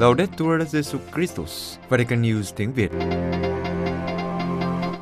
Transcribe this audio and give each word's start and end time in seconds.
Laudetur 0.00 0.60
Jesus 0.60 0.98
Christus, 1.14 1.78
Vatican 1.88 2.22
News 2.22 2.52
tiếng 2.56 2.72
Việt. 2.72 2.90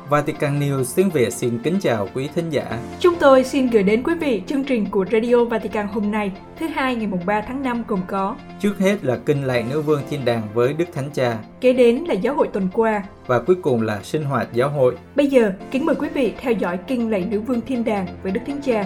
Vatican 0.09 0.59
News 0.59 0.83
tiếng 0.95 1.09
Việt 1.09 1.33
xin 1.33 1.59
kính 1.63 1.79
chào 1.81 2.07
quý 2.13 2.29
thính 2.35 2.49
giả. 2.49 2.79
Chúng 2.99 3.15
tôi 3.19 3.43
xin 3.43 3.67
gửi 3.67 3.83
đến 3.83 4.03
quý 4.03 4.13
vị 4.15 4.41
chương 4.47 4.63
trình 4.63 4.85
của 4.91 5.05
Radio 5.11 5.45
Vatican 5.45 5.87
hôm 5.87 6.11
nay, 6.11 6.31
thứ 6.59 6.67
hai 6.67 6.95
ngày 6.95 7.07
mùng 7.07 7.25
3 7.25 7.41
tháng 7.41 7.63
5 7.63 7.83
gồm 7.87 7.99
có 8.07 8.35
Trước 8.59 8.79
hết 8.79 9.03
là 9.03 9.19
kinh 9.25 9.43
lạy 9.43 9.63
nữ 9.69 9.81
vương 9.81 10.01
thiên 10.09 10.25
đàng 10.25 10.41
với 10.53 10.73
Đức 10.73 10.85
Thánh 10.93 11.09
Cha 11.13 11.37
Kế 11.61 11.73
đến 11.73 12.03
là 12.07 12.13
giáo 12.13 12.35
hội 12.35 12.47
tuần 12.53 12.67
qua. 12.73 13.03
và 13.27 13.39
cuối 13.39 13.55
cùng 13.55 13.81
là 13.81 13.99
sinh 14.03 14.23
hoạt 14.23 14.47
giáo 14.53 14.69
hội. 14.69 14.97
Bây 15.15 15.27
giờ, 15.27 15.51
kính 15.71 15.85
mời 15.85 15.95
quý 15.95 16.09
vị 16.13 16.33
theo 16.39 16.53
dõi 16.53 16.79
kinh 16.87 17.11
lạy 17.11 17.27
nữ 17.31 17.41
vương 17.41 17.61
thiên 17.61 17.83
đàng 17.83 18.07
với 18.23 18.31
Đức 18.31 18.41
Thánh 18.47 18.61
Cha. 18.61 18.85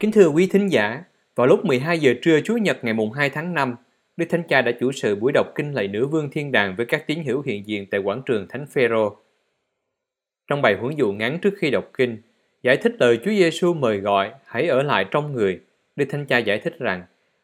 Kính 0.00 0.12
thưa 0.12 0.28
quý 0.28 0.48
thính 0.52 0.68
giả, 0.68 1.02
vào 1.38 1.46
lúc 1.46 1.64
12 1.64 1.98
giờ 1.98 2.14
trưa 2.22 2.40
Chủ 2.40 2.56
nhật 2.56 2.84
ngày 2.84 2.94
mùng 2.94 3.12
2 3.12 3.30
tháng 3.30 3.54
5, 3.54 3.74
Đức 4.16 4.26
Thánh 4.30 4.42
Cha 4.48 4.62
đã 4.62 4.72
chủ 4.80 4.92
sự 4.92 5.16
buổi 5.16 5.32
đọc 5.32 5.46
kinh 5.54 5.72
lạy 5.72 5.88
nữ 5.88 6.06
vương 6.06 6.30
thiên 6.30 6.52
đàng 6.52 6.74
với 6.76 6.86
các 6.86 7.06
tín 7.06 7.24
hữu 7.24 7.42
hiện 7.42 7.66
diện 7.66 7.86
tại 7.90 8.00
quảng 8.00 8.22
trường 8.26 8.48
Thánh 8.48 8.66
Phêrô. 8.66 9.16
Trong 10.46 10.62
bài 10.62 10.76
huấn 10.80 10.96
dụ 10.96 11.12
ngắn 11.12 11.38
trước 11.42 11.54
khi 11.58 11.70
đọc 11.70 11.90
kinh, 11.94 12.22
giải 12.62 12.76
thích 12.76 12.92
lời 12.98 13.18
Chúa 13.24 13.30
Giêsu 13.30 13.74
mời 13.74 13.98
gọi 13.98 14.32
hãy 14.44 14.68
ở 14.68 14.82
lại 14.82 15.06
trong 15.10 15.32
người. 15.32 15.60
Đức 15.96 16.04
Thánh 16.10 16.26
Cha 16.26 16.38
giải 16.38 16.58
thích 16.58 16.78
rằng, 16.78 17.02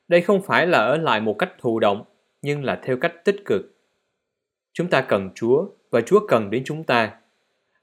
đây 0.08 0.20
không 0.20 0.42
phải 0.42 0.66
là 0.66 0.78
ở 0.78 0.96
lại 0.96 1.20
một 1.20 1.34
cách 1.38 1.52
thụ 1.58 1.80
động, 1.80 2.04
nhưng 2.42 2.64
là 2.64 2.80
theo 2.82 2.96
cách 2.96 3.24
tích 3.24 3.44
cực. 3.44 3.76
Chúng 4.72 4.88
ta 4.88 5.00
cần 5.00 5.30
Chúa 5.34 5.66
và 5.90 6.00
Chúa 6.00 6.26
cần 6.26 6.50
đến 6.50 6.62
chúng 6.64 6.84
ta. 6.84 7.12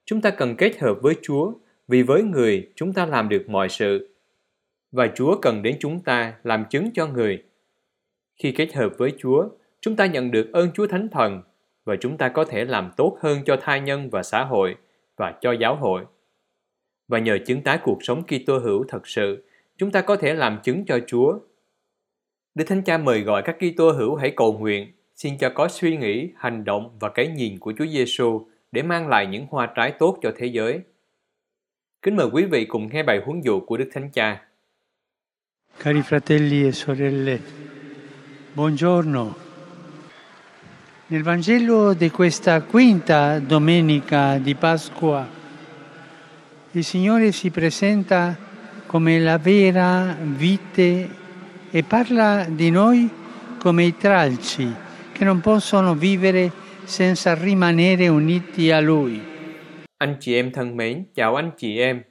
Chúng 0.05 0.22
ta 0.22 0.30
cần 0.30 0.55
kết 0.55 0.80
hợp 0.80 0.98
với 1.02 1.16
Chúa 1.22 1.54
vì 1.88 2.04
với 2.04 2.24
người 2.24 2.70
chúng 2.76 2.94
ta 2.94 3.05
làm 3.05 3.30
được 3.30 3.50
mọi 3.50 3.70
sự 3.70 4.11
và 4.92 5.08
Chúa 5.16 5.40
cần 5.42 5.62
đến 5.62 5.78
chúng 5.80 6.00
ta 6.00 6.34
làm 6.44 6.66
chứng 6.70 6.90
cho 6.94 7.08
người. 7.08 7.44
Khi 8.36 8.52
kết 8.52 8.74
hợp 8.74 8.90
với 8.98 9.14
Chúa, 9.18 9.50
chúng 9.82 9.96
ta 9.96 10.06
nhận 10.06 10.32
được 10.32 10.50
ơn 10.54 10.72
Chúa 10.74 10.88
Thánh 10.88 11.10
Thần 11.10 11.42
và 11.86 11.96
chúng 11.96 12.18
ta 12.18 12.30
có 12.30 12.44
thể 12.44 12.66
làm 12.66 12.92
tốt 12.98 13.18
hơn 13.22 13.42
cho 13.46 13.58
thai 13.62 13.82
nhân 13.82 14.10
và 14.10 14.24
xã 14.24 14.44
hội 14.44 14.76
và 15.18 15.34
cho 15.42 15.52
giáo 15.52 15.76
hội. 15.76 16.06
Và 17.08 17.20
nhờ 17.20 17.38
chứng 17.46 17.62
tái 17.62 17.80
cuộc 17.84 17.98
sống 18.04 18.24
Kitô 18.24 18.58
hữu 18.58 18.86
thật 18.88 19.08
sự, 19.08 19.48
chúng 19.78 19.92
ta 19.92 20.02
có 20.02 20.16
thể 20.16 20.34
làm 20.34 20.60
chứng 20.64 20.86
cho 20.86 21.00
Chúa. 21.08 21.40
Đức 22.56 22.66
Thánh 22.68 22.84
Cha 22.84 22.98
mời 22.98 23.22
gọi 23.22 23.42
các 23.42 23.58
Kitô 23.60 23.92
hữu 23.92 24.16
hãy 24.16 24.34
cầu 24.36 24.54
nguyện, 24.54 24.92
xin 25.16 25.38
cho 25.38 25.50
có 25.50 25.68
suy 25.68 25.98
nghĩ, 25.98 26.30
hành 26.36 26.64
động 26.64 26.98
và 27.00 27.10
cái 27.10 27.28
nhìn 27.28 27.60
của 27.60 27.74
Chúa 27.78 27.86
Giêsu 27.86 28.48
để 28.72 28.82
mang 28.82 29.08
lại 29.08 29.26
những 29.26 29.46
hoa 29.50 29.66
trái 29.76 29.94
tốt 30.00 30.18
cho 30.22 30.32
thế 30.38 30.46
giới. 30.46 30.80
Kính 32.02 32.16
mời 32.16 32.28
quý 32.34 32.46
vị 32.46 32.66
cùng 32.66 32.90
nghe 32.92 33.04
bài 33.04 33.22
huấn 33.26 33.42
dụ 33.42 33.60
của 33.60 33.78
Đức 33.78 33.90
Thánh 33.94 34.10
Cha. 34.14 34.51
Cari 35.77 36.02
fratelli 36.04 36.66
e 36.66 36.72
sorelle, 36.72 37.41
buongiorno. 38.54 39.36
Nel 41.08 41.24
Vangelo 41.24 41.94
di 41.94 42.12
questa 42.12 42.62
quinta 42.62 43.40
domenica 43.40 44.38
di 44.38 44.54
Pasqua, 44.55 45.28
il 46.72 46.84
Signore 46.84 47.32
si 47.32 47.50
presenta 47.50 48.38
come 48.86 49.20
la 49.20 49.38
vera 49.38 50.16
vite 50.22 51.10
e 51.72 51.84
parla 51.84 52.46
di 52.48 52.70
noi 52.70 53.10
come 53.58 53.84
i 53.85 53.98
tralci 53.98 54.72
che 55.12 55.24
non 55.24 55.40
possono 55.40 55.96
vivere 55.96 56.52
senza 56.84 57.34
rimanere 57.34 58.08
uniti 58.08 58.72
a 58.72 58.80
Lui. 58.80 59.22
Anh 59.98 60.16
chị 60.20 60.35
em 60.35 60.52
thân 60.52 60.78
mến, 60.78 61.06
chào 61.16 61.35
anh 61.35 61.52
chị 61.58 61.78
em. 61.78 62.04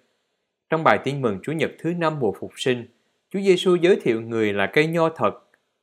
Trong 0.70 0.84
bài 0.84 0.98
tin 1.04 1.22
mừng 1.22 1.38
Chủ 1.42 1.52
nhật 1.52 1.70
thứ 1.82 1.94
năm 1.94 2.18
mùa 2.18 2.32
phục 2.40 2.52
sinh, 2.56 2.86
Chúa 3.30 3.40
Giêsu 3.40 3.74
giới 3.74 4.00
thiệu 4.02 4.20
người 4.20 4.52
là 4.52 4.70
cây 4.72 4.86
nho 4.86 5.08
thật 5.08 5.32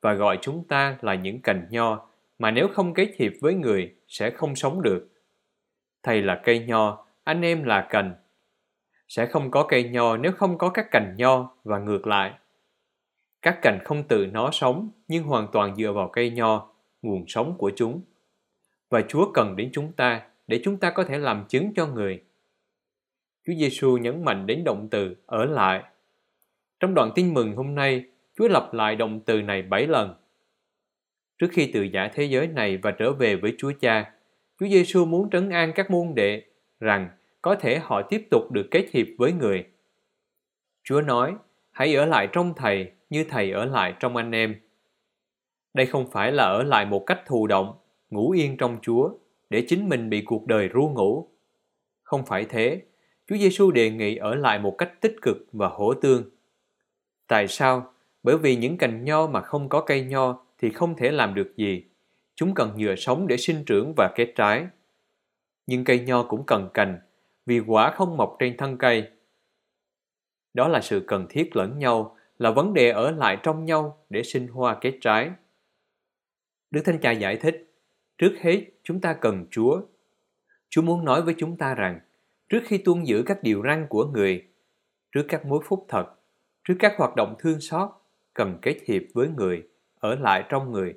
và 0.01 0.13
gọi 0.13 0.37
chúng 0.41 0.67
ta 0.67 0.97
là 1.01 1.15
những 1.15 1.41
cành 1.41 1.67
nho 1.69 2.07
mà 2.39 2.51
nếu 2.51 2.67
không 2.67 2.93
kết 2.93 3.11
hiệp 3.19 3.31
với 3.41 3.53
người 3.53 3.95
sẽ 4.07 4.29
không 4.29 4.55
sống 4.55 4.81
được. 4.81 5.09
Thầy 6.03 6.21
là 6.21 6.41
cây 6.43 6.59
nho, 6.59 7.05
anh 7.23 7.41
em 7.41 7.63
là 7.63 7.87
cành. 7.89 8.15
Sẽ 9.07 9.25
không 9.25 9.51
có 9.51 9.65
cây 9.69 9.83
nho 9.83 10.17
nếu 10.17 10.31
không 10.31 10.57
có 10.57 10.69
các 10.69 10.87
cành 10.91 11.15
nho 11.17 11.55
và 11.63 11.79
ngược 11.79 12.07
lại. 12.07 12.33
Các 13.41 13.59
cành 13.61 13.79
không 13.85 14.07
tự 14.07 14.25
nó 14.25 14.49
sống 14.51 14.91
nhưng 15.07 15.23
hoàn 15.23 15.47
toàn 15.51 15.75
dựa 15.75 15.91
vào 15.91 16.09
cây 16.13 16.29
nho, 16.29 16.69
nguồn 17.01 17.27
sống 17.27 17.55
của 17.57 17.71
chúng. 17.75 18.01
Và 18.89 19.01
Chúa 19.07 19.31
cần 19.33 19.55
đến 19.55 19.69
chúng 19.73 19.91
ta 19.91 20.21
để 20.47 20.61
chúng 20.63 20.77
ta 20.77 20.91
có 20.91 21.03
thể 21.03 21.17
làm 21.17 21.45
chứng 21.49 21.73
cho 21.75 21.87
người. 21.87 22.23
Chúa 23.47 23.53
Giêsu 23.53 23.97
nhấn 23.97 24.25
mạnh 24.25 24.45
đến 24.45 24.63
động 24.63 24.87
từ 24.91 25.15
ở 25.25 25.45
lại. 25.45 25.83
Trong 26.79 26.93
đoạn 26.93 27.11
tin 27.15 27.33
mừng 27.33 27.55
hôm 27.55 27.75
nay, 27.75 28.03
Chúa 28.37 28.47
lặp 28.47 28.73
lại 28.73 28.95
động 28.95 29.19
từ 29.25 29.41
này 29.41 29.61
bảy 29.61 29.87
lần. 29.87 30.13
Trước 31.37 31.47
khi 31.51 31.71
từ 31.73 31.81
giả 31.81 32.09
thế 32.13 32.23
giới 32.23 32.47
này 32.47 32.77
và 32.77 32.91
trở 32.91 33.13
về 33.13 33.35
với 33.35 33.55
Chúa 33.57 33.71
Cha, 33.79 34.11
Chúa 34.59 34.67
Giêsu 34.67 35.05
muốn 35.05 35.29
trấn 35.29 35.49
an 35.49 35.71
các 35.75 35.91
môn 35.91 36.15
đệ 36.15 36.43
rằng 36.79 37.09
có 37.41 37.55
thể 37.55 37.79
họ 37.79 38.01
tiếp 38.01 38.27
tục 38.31 38.51
được 38.51 38.67
kết 38.71 38.85
hiệp 38.91 39.07
với 39.17 39.31
người. 39.31 39.65
Chúa 40.83 41.01
nói, 41.01 41.35
hãy 41.71 41.95
ở 41.95 42.05
lại 42.05 42.27
trong 42.31 42.53
Thầy 42.55 42.91
như 43.09 43.23
Thầy 43.29 43.51
ở 43.51 43.65
lại 43.65 43.93
trong 43.99 44.15
anh 44.15 44.31
em. 44.31 44.55
Đây 45.73 45.85
không 45.85 46.11
phải 46.11 46.31
là 46.31 46.43
ở 46.43 46.63
lại 46.63 46.85
một 46.85 47.03
cách 47.05 47.21
thụ 47.25 47.47
động, 47.47 47.77
ngủ 48.09 48.31
yên 48.31 48.57
trong 48.57 48.77
Chúa, 48.81 49.09
để 49.49 49.63
chính 49.67 49.89
mình 49.89 50.09
bị 50.09 50.21
cuộc 50.25 50.47
đời 50.47 50.67
ru 50.67 50.89
ngủ. 50.89 51.29
Không 52.03 52.25
phải 52.25 52.45
thế, 52.45 52.81
Chúa 53.27 53.37
Giêsu 53.37 53.71
đề 53.71 53.89
nghị 53.89 54.15
ở 54.15 54.35
lại 54.35 54.59
một 54.59 54.75
cách 54.77 55.01
tích 55.01 55.15
cực 55.21 55.37
và 55.51 55.67
hỗ 55.67 55.93
tương. 55.93 56.36
Tại 57.27 57.47
sao? 57.47 57.93
Bởi 58.23 58.37
vì 58.37 58.55
những 58.55 58.77
cành 58.77 59.03
nho 59.03 59.27
mà 59.27 59.41
không 59.41 59.69
có 59.69 59.81
cây 59.81 60.05
nho 60.05 60.45
thì 60.57 60.69
không 60.69 60.95
thể 60.97 61.11
làm 61.11 61.35
được 61.35 61.53
gì. 61.57 61.83
Chúng 62.35 62.53
cần 62.53 62.73
nhựa 62.77 62.95
sống 62.95 63.27
để 63.27 63.37
sinh 63.37 63.63
trưởng 63.65 63.93
và 63.97 64.11
kết 64.15 64.33
trái. 64.35 64.67
Nhưng 65.67 65.83
cây 65.83 65.99
nho 65.99 66.23
cũng 66.23 66.45
cần 66.45 66.69
cành, 66.73 66.99
vì 67.45 67.59
quả 67.59 67.91
không 67.91 68.17
mọc 68.17 68.35
trên 68.39 68.57
thân 68.57 68.77
cây. 68.77 69.11
Đó 70.53 70.67
là 70.67 70.81
sự 70.81 71.03
cần 71.07 71.25
thiết 71.29 71.55
lẫn 71.55 71.79
nhau, 71.79 72.17
là 72.37 72.51
vấn 72.51 72.73
đề 72.73 72.89
ở 72.89 73.11
lại 73.11 73.37
trong 73.43 73.65
nhau 73.65 74.05
để 74.09 74.23
sinh 74.23 74.47
hoa 74.47 74.77
kết 74.81 74.97
trái. 75.01 75.31
Đức 76.71 76.81
Thánh 76.85 76.99
Cha 76.99 77.11
giải 77.11 77.37
thích, 77.37 77.73
trước 78.17 78.35
hết 78.41 78.65
chúng 78.83 79.01
ta 79.01 79.13
cần 79.13 79.45
Chúa. 79.51 79.81
Chúa 80.69 80.81
muốn 80.81 81.05
nói 81.05 81.21
với 81.21 81.35
chúng 81.37 81.57
ta 81.57 81.73
rằng, 81.73 81.99
trước 82.49 82.61
khi 82.65 82.77
tuân 82.77 83.03
giữ 83.03 83.23
các 83.25 83.43
điều 83.43 83.63
răn 83.63 83.87
của 83.89 84.05
người, 84.05 84.47
trước 85.11 85.25
các 85.27 85.45
mối 85.45 85.63
phúc 85.65 85.85
thật, 85.89 86.16
trước 86.67 86.75
các 86.79 86.93
hoạt 86.97 87.15
động 87.15 87.35
thương 87.39 87.59
xót, 87.59 87.89
cần 88.33 88.57
kết 88.61 88.77
hiệp 88.87 89.01
với 89.13 89.27
người, 89.27 89.67
ở 89.99 90.15
lại 90.15 90.43
trong 90.49 90.71
người. 90.71 90.95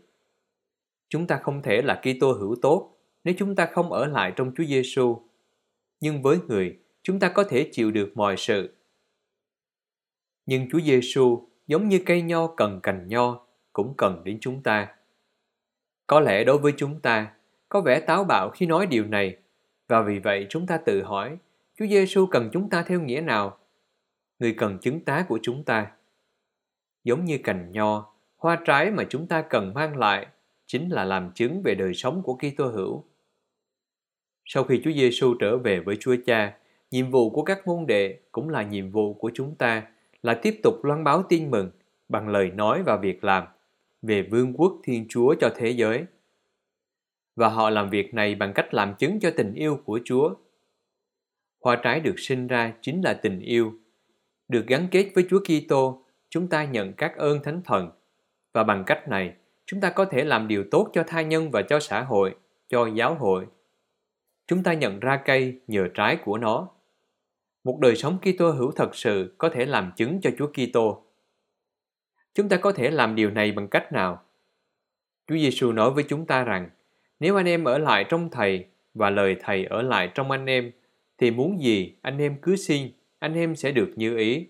Chúng 1.09 1.27
ta 1.27 1.37
không 1.43 1.63
thể 1.63 1.83
là 1.83 2.03
Kitô 2.03 2.33
hữu 2.33 2.57
tốt 2.63 2.97
nếu 3.25 3.35
chúng 3.39 3.57
ta 3.57 3.67
không 3.73 3.93
ở 3.93 4.07
lại 4.07 4.33
trong 4.37 4.53
Chúa 4.57 4.65
Giêsu. 4.65 5.23
Nhưng 6.01 6.23
với 6.23 6.39
người, 6.49 6.79
chúng 7.03 7.21
ta 7.21 7.29
có 7.29 7.45
thể 7.45 7.69
chịu 7.73 7.91
được 7.91 8.13
mọi 8.15 8.37
sự. 8.37 8.75
Nhưng 10.47 10.71
Chúa 10.71 10.81
Giêsu 10.81 11.49
giống 11.67 11.89
như 11.89 12.03
cây 12.07 12.23
nho 12.23 12.47
cần 12.47 12.81
cành 12.83 13.09
nho, 13.09 13.47
cũng 13.73 13.95
cần 13.97 14.25
đến 14.25 14.39
chúng 14.41 14.63
ta. 14.63 14.89
Có 16.07 16.21
lẽ 16.21 16.45
đối 16.45 16.59
với 16.59 16.73
chúng 16.77 17.01
ta, 17.01 17.33
có 17.69 17.81
vẻ 17.81 18.01
táo 18.01 18.25
bạo 18.25 18.51
khi 18.51 18.67
nói 18.67 18.87
điều 18.87 19.05
này, 19.05 19.37
và 19.89 20.03
vì 20.03 20.19
vậy 20.19 20.47
chúng 20.49 20.67
ta 20.67 20.79
tự 20.79 21.03
hỏi, 21.03 21.37
Chúa 21.79 21.87
Giêsu 21.87 22.27
cần 22.27 22.51
chúng 22.53 22.71
ta 22.71 22.83
theo 22.83 23.01
nghĩa 23.01 23.21
nào? 23.21 23.60
Người 24.41 24.53
cần 24.53 24.79
chứng 24.79 25.01
tá 25.01 25.25
của 25.29 25.39
chúng 25.43 25.65
ta. 25.65 25.91
Giống 27.05 27.25
như 27.25 27.39
cành 27.45 27.73
nho, 27.73 28.13
hoa 28.37 28.59
trái 28.65 28.91
mà 28.91 29.05
chúng 29.11 29.27
ta 29.27 29.43
cần 29.43 29.75
mang 29.75 29.97
lại 29.97 30.27
chính 30.67 30.89
là 30.89 31.05
làm 31.05 31.33
chứng 31.35 31.63
về 31.63 31.75
đời 31.75 31.95
sống 31.95 32.23
của 32.23 32.35
Kitô 32.35 32.67
hữu. 32.67 33.05
Sau 34.45 34.65
khi 34.65 34.81
Chúa 34.85 34.93
Giêsu 34.93 35.35
trở 35.41 35.59
về 35.59 35.81
với 35.81 35.97
Chúa 36.01 36.17
Cha, 36.27 36.59
nhiệm 36.91 37.11
vụ 37.11 37.31
của 37.31 37.43
các 37.43 37.67
môn 37.67 37.87
đệ 37.87 38.19
cũng 38.33 38.49
là 38.49 38.63
nhiệm 38.63 38.91
vụ 38.91 39.15
của 39.15 39.31
chúng 39.35 39.55
ta 39.55 39.87
là 40.23 40.35
tiếp 40.43 40.61
tục 40.63 40.85
loan 40.85 41.05
báo 41.05 41.23
tin 41.29 41.51
mừng 41.51 41.71
bằng 42.09 42.29
lời 42.29 42.51
nói 42.51 42.83
và 42.83 42.97
việc 42.97 43.25
làm 43.25 43.45
về 44.03 44.23
vương 44.23 44.53
quốc 44.53 44.81
Thiên 44.85 45.07
Chúa 45.09 45.35
cho 45.41 45.53
thế 45.57 45.71
giới. 45.71 46.05
Và 47.37 47.49
họ 47.49 47.71
làm 47.71 47.91
việc 47.91 48.15
này 48.15 48.35
bằng 48.35 48.53
cách 48.55 48.75
làm 48.75 48.95
chứng 48.95 49.21
cho 49.21 49.31
tình 49.37 49.55
yêu 49.55 49.81
của 49.85 50.01
Chúa. 50.05 50.35
Hoa 51.61 51.77
trái 51.77 52.01
được 52.01 52.15
sinh 52.19 52.47
ra 52.47 52.73
chính 52.81 53.03
là 53.03 53.15
tình 53.15 53.41
yêu. 53.41 53.73
Được 54.51 54.67
gắn 54.67 54.89
kết 54.91 55.11
với 55.15 55.27
Chúa 55.31 55.41
Kitô, 55.41 56.05
chúng 56.29 56.49
ta 56.49 56.65
nhận 56.65 56.93
các 56.93 57.17
ơn 57.17 57.43
Thánh 57.43 57.63
Thần 57.65 57.91
và 58.53 58.65
bằng 58.65 58.85
cách 58.87 59.09
này, 59.09 59.35
chúng 59.67 59.81
ta 59.81 59.91
có 59.91 60.05
thể 60.05 60.25
làm 60.25 60.49
điều 60.49 60.65
tốt 60.71 60.91
cho 60.93 61.05
tha 61.07 61.23
nhân 61.23 61.51
và 61.51 61.63
cho 61.63 61.81
xã 61.81 62.03
hội, 62.03 62.35
cho 62.69 62.87
giáo 62.87 63.15
hội. 63.15 63.47
Chúng 64.47 64.63
ta 64.63 64.73
nhận 64.73 65.01
ra 65.01 65.23
cây 65.25 65.61
nhờ 65.67 65.89
trái 65.95 66.17
của 66.25 66.39
nó. 66.39 66.69
Một 67.65 67.79
đời 67.81 67.97
sống 67.97 68.19
Kitô 68.19 68.51
hữu 68.51 68.71
thật 68.71 68.95
sự 68.95 69.35
có 69.39 69.49
thể 69.49 69.67
làm 69.67 69.93
chứng 69.97 70.21
cho 70.21 70.31
Chúa 70.39 70.47
Kitô. 70.47 71.05
Chúng 72.35 72.49
ta 72.49 72.57
có 72.57 72.73
thể 72.73 72.91
làm 72.91 73.15
điều 73.15 73.31
này 73.31 73.53
bằng 73.53 73.69
cách 73.69 73.93
nào? 73.93 74.23
Chúa 75.27 75.37
Giêsu 75.37 75.73
nói 75.73 75.91
với 75.91 76.05
chúng 76.09 76.27
ta 76.27 76.45
rằng, 76.45 76.71
nếu 77.21 77.37
anh 77.37 77.47
em 77.49 77.65
ở 77.65 77.79
lại 77.79 78.05
trong 78.09 78.31
Thầy 78.31 78.67
và 78.95 79.11
lời 79.11 79.37
Thầy 79.41 79.65
ở 79.65 79.83
lại 79.83 80.11
trong 80.15 80.31
anh 80.31 80.47
em, 80.47 80.73
thì 81.19 81.31
muốn 81.31 81.61
gì 81.61 81.97
anh 82.03 82.19
em 82.19 82.37
cứ 82.43 82.57
xin, 82.57 82.89
anh 83.21 83.35
em 83.35 83.57
sẽ 83.57 83.73
được 83.73 83.91
như 83.97 84.17
ý. 84.17 84.47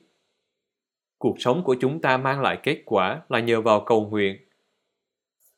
Cuộc 1.19 1.41
sống 1.41 1.63
của 1.65 1.77
chúng 1.81 2.01
ta 2.01 2.17
mang 2.17 2.41
lại 2.41 2.59
kết 2.63 2.83
quả 2.85 3.23
là 3.29 3.41
nhờ 3.41 3.61
vào 3.61 3.85
cầu 3.87 4.07
nguyện. 4.07 4.37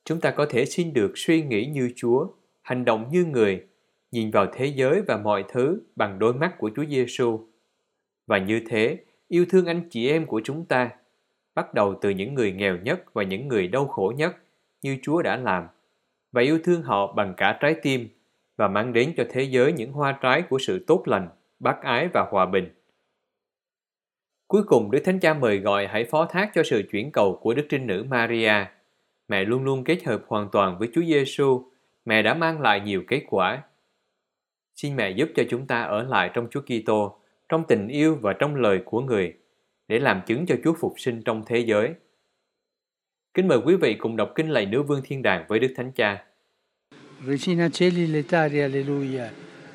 Chúng 0.04 0.20
ta 0.20 0.30
có 0.30 0.46
thể 0.50 0.64
xin 0.64 0.92
được 0.92 1.12
suy 1.14 1.42
nghĩ 1.42 1.66
như 1.66 1.90
Chúa, 1.96 2.26
hành 2.62 2.84
động 2.84 3.08
như 3.12 3.24
người, 3.24 3.66
nhìn 4.10 4.30
vào 4.30 4.46
thế 4.52 4.66
giới 4.66 5.02
và 5.02 5.16
mọi 5.16 5.44
thứ 5.48 5.80
bằng 5.96 6.18
đôi 6.18 6.34
mắt 6.34 6.58
của 6.58 6.70
Chúa 6.76 6.84
Giêsu. 6.84 7.48
Và 8.26 8.38
như 8.38 8.62
thế, 8.66 8.98
yêu 9.28 9.46
thương 9.50 9.66
anh 9.66 9.88
chị 9.90 10.08
em 10.08 10.26
của 10.26 10.40
chúng 10.44 10.64
ta, 10.64 10.90
bắt 11.54 11.74
đầu 11.74 11.94
từ 12.00 12.10
những 12.10 12.34
người 12.34 12.52
nghèo 12.52 12.76
nhất 12.76 13.14
và 13.14 13.22
những 13.22 13.48
người 13.48 13.68
đau 13.68 13.86
khổ 13.86 14.12
nhất, 14.16 14.36
như 14.82 14.98
Chúa 15.02 15.22
đã 15.22 15.36
làm, 15.36 15.66
và 16.32 16.42
yêu 16.42 16.58
thương 16.64 16.82
họ 16.82 17.12
bằng 17.12 17.34
cả 17.36 17.58
trái 17.60 17.74
tim 17.82 18.08
và 18.56 18.68
mang 18.68 18.92
đến 18.92 19.14
cho 19.16 19.24
thế 19.30 19.42
giới 19.42 19.72
những 19.72 19.92
hoa 19.92 20.18
trái 20.20 20.42
của 20.42 20.58
sự 20.58 20.84
tốt 20.86 21.02
lành, 21.06 21.28
bác 21.60 21.82
ái 21.82 22.08
và 22.14 22.26
hòa 22.30 22.46
bình. 22.46 22.68
Cuối 24.52 24.62
cùng, 24.62 24.90
Đức 24.90 24.98
Thánh 25.04 25.20
Cha 25.20 25.34
mời 25.34 25.58
gọi 25.58 25.86
hãy 25.86 26.04
phó 26.04 26.26
thác 26.26 26.50
cho 26.54 26.62
sự 26.62 26.82
chuyển 26.90 27.12
cầu 27.12 27.38
của 27.42 27.54
Đức 27.54 27.66
Trinh 27.68 27.86
Nữ 27.86 28.04
Maria. 28.08 28.52
Mẹ 29.28 29.44
luôn 29.44 29.64
luôn 29.64 29.84
kết 29.84 30.04
hợp 30.04 30.22
hoàn 30.26 30.48
toàn 30.52 30.78
với 30.78 30.88
Chúa 30.94 31.02
Giêsu. 31.02 31.64
Mẹ 32.04 32.22
đã 32.22 32.34
mang 32.34 32.60
lại 32.60 32.80
nhiều 32.80 33.02
kết 33.08 33.22
quả. 33.28 33.62
Xin 34.74 34.96
mẹ 34.96 35.10
giúp 35.10 35.28
cho 35.36 35.42
chúng 35.50 35.66
ta 35.66 35.82
ở 35.82 36.02
lại 36.02 36.30
trong 36.34 36.46
Chúa 36.50 36.60
Kitô, 36.60 37.18
trong 37.48 37.64
tình 37.68 37.88
yêu 37.88 38.18
và 38.20 38.32
trong 38.32 38.56
lời 38.56 38.80
của 38.84 39.00
người, 39.00 39.34
để 39.88 39.98
làm 39.98 40.20
chứng 40.26 40.46
cho 40.46 40.54
Chúa 40.64 40.74
phục 40.80 40.94
sinh 40.96 41.22
trong 41.22 41.42
thế 41.46 41.58
giới. 41.58 41.94
Kính 43.34 43.48
mời 43.48 43.58
quý 43.64 43.76
vị 43.76 43.94
cùng 43.94 44.16
đọc 44.16 44.32
kinh 44.34 44.48
lạy 44.48 44.66
Nữ 44.66 44.82
Vương 44.82 45.00
Thiên 45.04 45.22
Đàng 45.22 45.44
với 45.48 45.58
Đức 45.58 45.74
Thánh 45.76 45.92
Cha. 45.92 46.24
Regina 47.26 47.68
Celi 47.72 48.06
Letaria 48.06 48.62
alleluia. 48.62 49.28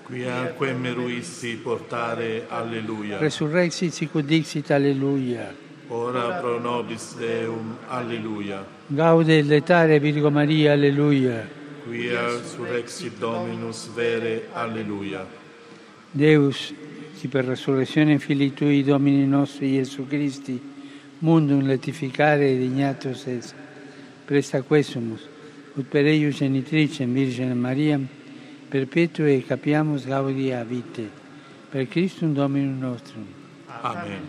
Quiaque 0.07 0.71
meruissi 0.71 1.59
portare, 1.61 2.45
alleluia. 2.47 3.17
Resurrexit 3.17 3.91
sicut 3.91 4.23
dixit, 4.23 4.71
alleluia. 4.71 5.53
Ora 5.89 6.39
pro 6.39 6.59
nobis 6.59 7.17
Deum, 7.17 7.75
alleluia. 7.89 8.65
Gaude 8.87 9.41
letare 9.41 9.99
Virgo 9.99 10.31
Maria, 10.31 10.71
alleluia. 10.71 11.45
Quia 11.85 12.41
surrexit 12.41 13.17
Dominus 13.19 13.89
vere, 13.93 14.47
alleluia. 14.53 15.27
Deus, 16.09 16.73
qui 17.19 17.27
per 17.27 17.43
resurrezione 17.43 18.17
Filii 18.17 18.53
Tui, 18.53 18.83
Domini 18.85 19.27
nostri 19.27 19.73
Iesu 19.73 20.07
Christi, 20.07 20.57
mundum 21.19 21.65
letificare 21.67 22.55
dignatus 22.55 23.25
es, 23.25 23.53
presta 24.23 24.61
quesumus, 24.61 25.27
ut 25.75 25.85
per 25.85 26.05
eius 26.05 26.37
genitricem 26.37 27.11
Virgine 27.11 27.53
Mariam, 27.53 28.07
perpetue 28.71 29.41
capiamus 29.41 30.05
gaudia 30.05 30.63
vitae, 30.63 31.09
per 31.71 31.85
Christum 31.85 32.35
Dominum 32.35 32.79
nostrum. 32.79 33.27
Amen. 33.83 34.21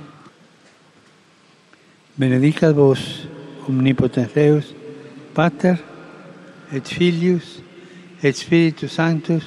Benedicat 2.16 2.74
vos, 2.74 3.26
omnipotens 3.68 4.34
Deus, 4.34 4.74
Pater, 5.34 5.76
et 6.72 6.86
Filius, 6.86 7.62
et 8.22 8.36
Spiritus 8.36 8.92
Sanctus. 8.92 9.44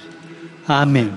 Amen. 0.67 1.09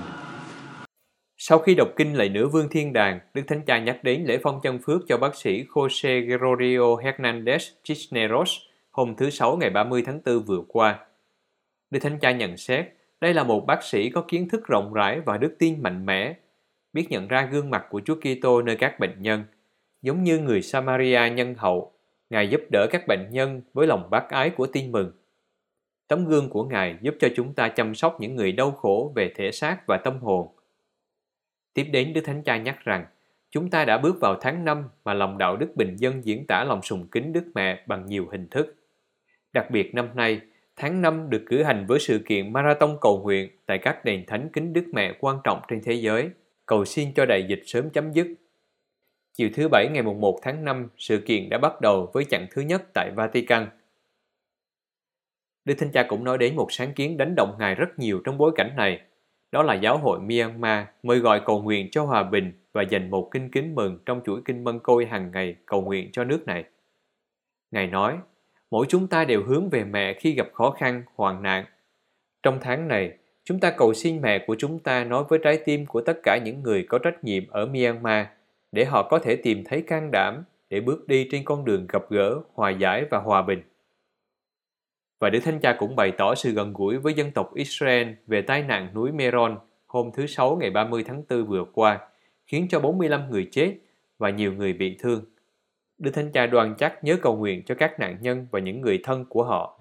Sau 1.37 1.59
khi 1.59 1.75
đọc 1.75 1.89
kinh 1.95 2.17
lạy 2.17 2.29
Nữ 2.29 2.47
Vương 2.47 2.69
Thiên 2.69 2.93
Đàng, 2.93 3.19
Đức 3.33 3.41
Thánh 3.47 3.65
Cha 3.65 3.79
nhắc 3.79 4.03
đến 4.03 4.25
lễ 4.25 4.39
phong 4.43 4.59
chân 4.63 4.79
phước 4.85 5.01
cho 5.07 5.17
bác 5.17 5.35
sĩ 5.35 5.63
Jose 5.73 6.25
Gregorio 6.25 6.95
Hernandez 7.03 7.59
Cisneros 7.83 8.49
hôm 8.91 9.15
thứ 9.15 9.29
Sáu 9.29 9.57
ngày 9.57 9.69
30 9.69 10.03
tháng 10.05 10.19
4 10.25 10.43
vừa 10.43 10.61
qua. 10.67 10.99
Đức 11.91 11.99
Thánh 11.99 12.19
Cha 12.19 12.31
nhận 12.31 12.57
xét, 12.57 12.85
đây 13.25 13.33
là 13.33 13.43
một 13.43 13.65
bác 13.65 13.83
sĩ 13.83 14.09
có 14.09 14.25
kiến 14.27 14.49
thức 14.49 14.67
rộng 14.67 14.93
rãi 14.93 15.19
và 15.19 15.37
đức 15.37 15.55
tin 15.59 15.83
mạnh 15.83 16.05
mẽ, 16.05 16.35
biết 16.93 17.07
nhận 17.09 17.27
ra 17.27 17.45
gương 17.51 17.69
mặt 17.69 17.85
của 17.89 18.01
Chúa 18.05 18.15
Kitô 18.15 18.61
nơi 18.61 18.75
các 18.75 18.99
bệnh 18.99 19.21
nhân. 19.21 19.43
Giống 20.01 20.23
như 20.23 20.39
người 20.39 20.61
Samaria 20.61 21.29
nhân 21.29 21.55
hậu, 21.57 21.93
Ngài 22.29 22.49
giúp 22.49 22.61
đỡ 22.71 22.87
các 22.91 23.07
bệnh 23.07 23.29
nhân 23.31 23.61
với 23.73 23.87
lòng 23.87 24.09
bác 24.09 24.29
ái 24.29 24.49
của 24.49 24.67
tin 24.67 24.91
mừng. 24.91 25.11
Tấm 26.07 26.25
gương 26.25 26.49
của 26.49 26.63
Ngài 26.63 26.97
giúp 27.01 27.15
cho 27.19 27.27
chúng 27.35 27.53
ta 27.53 27.69
chăm 27.69 27.95
sóc 27.95 28.17
những 28.19 28.35
người 28.35 28.51
đau 28.51 28.71
khổ 28.71 29.11
về 29.15 29.33
thể 29.35 29.51
xác 29.51 29.87
và 29.87 29.97
tâm 29.97 30.19
hồn. 30.19 30.47
Tiếp 31.73 31.83
đến 31.83 32.13
Đức 32.13 32.21
Thánh 32.21 32.43
Cha 32.43 32.57
nhắc 32.57 32.85
rằng, 32.85 33.05
chúng 33.51 33.69
ta 33.69 33.85
đã 33.85 33.97
bước 33.97 34.15
vào 34.21 34.35
tháng 34.41 34.65
5 34.65 34.83
mà 35.05 35.13
lòng 35.13 35.37
đạo 35.37 35.57
đức 35.57 35.75
bình 35.75 35.95
dân 35.95 36.25
diễn 36.25 36.47
tả 36.47 36.63
lòng 36.63 36.81
sùng 36.81 37.07
kính 37.07 37.33
Đức 37.33 37.43
Mẹ 37.55 37.83
bằng 37.87 38.05
nhiều 38.05 38.27
hình 38.31 38.47
thức. 38.47 38.75
Đặc 39.53 39.71
biệt 39.71 39.95
năm 39.95 40.09
nay, 40.15 40.41
tháng 40.75 41.01
5 41.01 41.29
được 41.29 41.43
cử 41.45 41.63
hành 41.63 41.85
với 41.87 41.99
sự 41.99 42.19
kiện 42.25 42.53
Marathon 42.53 42.97
cầu 43.01 43.21
nguyện 43.23 43.49
tại 43.65 43.77
các 43.77 44.05
đền 44.05 44.23
thánh 44.27 44.49
kính 44.53 44.73
Đức 44.73 44.85
Mẹ 44.93 45.13
quan 45.19 45.37
trọng 45.43 45.61
trên 45.67 45.81
thế 45.83 45.93
giới, 45.93 46.29
cầu 46.65 46.85
xin 46.85 47.13
cho 47.13 47.25
đại 47.25 47.45
dịch 47.49 47.61
sớm 47.65 47.89
chấm 47.89 48.13
dứt. 48.13 48.27
Chiều 49.33 49.49
thứ 49.53 49.67
Bảy 49.71 49.87
ngày 49.93 50.03
1 50.03 50.39
tháng 50.41 50.65
5, 50.65 50.87
sự 50.97 51.17
kiện 51.25 51.49
đã 51.49 51.57
bắt 51.57 51.81
đầu 51.81 52.11
với 52.13 52.25
chặng 52.25 52.47
thứ 52.51 52.61
nhất 52.61 52.83
tại 52.93 53.11
Vatican. 53.15 53.67
Đức 55.65 55.73
Thánh 55.77 55.91
Cha 55.91 56.05
cũng 56.09 56.23
nói 56.23 56.37
đến 56.37 56.55
một 56.55 56.67
sáng 56.71 56.93
kiến 56.93 57.17
đánh 57.17 57.33
động 57.37 57.55
Ngài 57.59 57.75
rất 57.75 57.99
nhiều 57.99 58.21
trong 58.25 58.37
bối 58.37 58.51
cảnh 58.55 58.73
này. 58.77 59.01
Đó 59.51 59.63
là 59.63 59.73
giáo 59.73 59.97
hội 59.97 60.19
Myanmar 60.19 60.85
mời 61.03 61.19
gọi 61.19 61.41
cầu 61.45 61.61
nguyện 61.61 61.87
cho 61.91 62.03
hòa 62.03 62.23
bình 62.23 62.53
và 62.73 62.81
dành 62.81 63.09
một 63.09 63.29
kinh 63.31 63.51
kính 63.51 63.75
mừng 63.75 63.99
trong 64.05 64.21
chuỗi 64.25 64.41
kinh 64.45 64.63
mân 64.63 64.79
côi 64.79 65.05
hàng 65.05 65.31
ngày 65.31 65.55
cầu 65.65 65.81
nguyện 65.81 66.09
cho 66.11 66.23
nước 66.23 66.45
này. 66.45 66.63
Ngài 67.71 67.87
nói, 67.87 68.17
mỗi 68.71 68.85
chúng 68.89 69.07
ta 69.07 69.25
đều 69.25 69.43
hướng 69.43 69.69
về 69.69 69.83
mẹ 69.83 70.13
khi 70.13 70.33
gặp 70.33 70.47
khó 70.53 70.71
khăn, 70.71 71.03
hoạn 71.15 71.43
nạn. 71.43 71.65
Trong 72.43 72.57
tháng 72.61 72.87
này, 72.87 73.17
chúng 73.43 73.59
ta 73.59 73.71
cầu 73.71 73.93
xin 73.93 74.21
mẹ 74.21 74.43
của 74.47 74.55
chúng 74.59 74.79
ta 74.79 75.03
nói 75.03 75.23
với 75.29 75.39
trái 75.43 75.59
tim 75.65 75.85
của 75.85 76.01
tất 76.01 76.19
cả 76.23 76.37
những 76.37 76.63
người 76.63 76.85
có 76.89 76.97
trách 76.97 77.23
nhiệm 77.23 77.47
ở 77.47 77.65
Myanmar 77.65 78.25
để 78.71 78.85
họ 78.85 79.07
có 79.09 79.19
thể 79.19 79.35
tìm 79.35 79.63
thấy 79.65 79.81
can 79.81 80.11
đảm 80.11 80.43
để 80.69 80.79
bước 80.79 81.07
đi 81.07 81.27
trên 81.31 81.45
con 81.45 81.65
đường 81.65 81.87
gặp 81.89 82.01
gỡ, 82.09 82.41
hòa 82.53 82.69
giải 82.69 83.05
và 83.11 83.17
hòa 83.17 83.41
bình. 83.41 83.61
Và 85.19 85.29
Đức 85.29 85.39
Thánh 85.39 85.59
Cha 85.59 85.75
cũng 85.79 85.95
bày 85.95 86.11
tỏ 86.11 86.35
sự 86.35 86.51
gần 86.51 86.73
gũi 86.73 86.97
với 86.97 87.13
dân 87.13 87.31
tộc 87.31 87.55
Israel 87.55 88.07
về 88.27 88.41
tai 88.41 88.63
nạn 88.63 88.89
núi 88.93 89.11
Meron 89.11 89.57
hôm 89.85 90.11
thứ 90.13 90.27
Sáu 90.27 90.55
ngày 90.55 90.69
30 90.69 91.03
tháng 91.07 91.23
4 91.29 91.45
vừa 91.45 91.65
qua, 91.73 91.99
khiến 92.47 92.67
cho 92.69 92.79
45 92.79 93.29
người 93.29 93.47
chết 93.51 93.75
và 94.17 94.29
nhiều 94.29 94.53
người 94.53 94.73
bị 94.73 94.97
thương. 94.99 95.25
Đức 95.97 96.11
Thánh 96.13 96.31
Cha 96.31 96.45
đoàn 96.45 96.75
chắc 96.77 97.03
nhớ 97.03 97.17
cầu 97.21 97.35
nguyện 97.37 97.63
cho 97.65 97.75
các 97.75 97.99
nạn 97.99 98.17
nhân 98.21 98.47
và 98.51 98.59
những 98.59 98.81
người 98.81 98.99
thân 99.03 99.25
của 99.29 99.43
họ. 99.43 99.79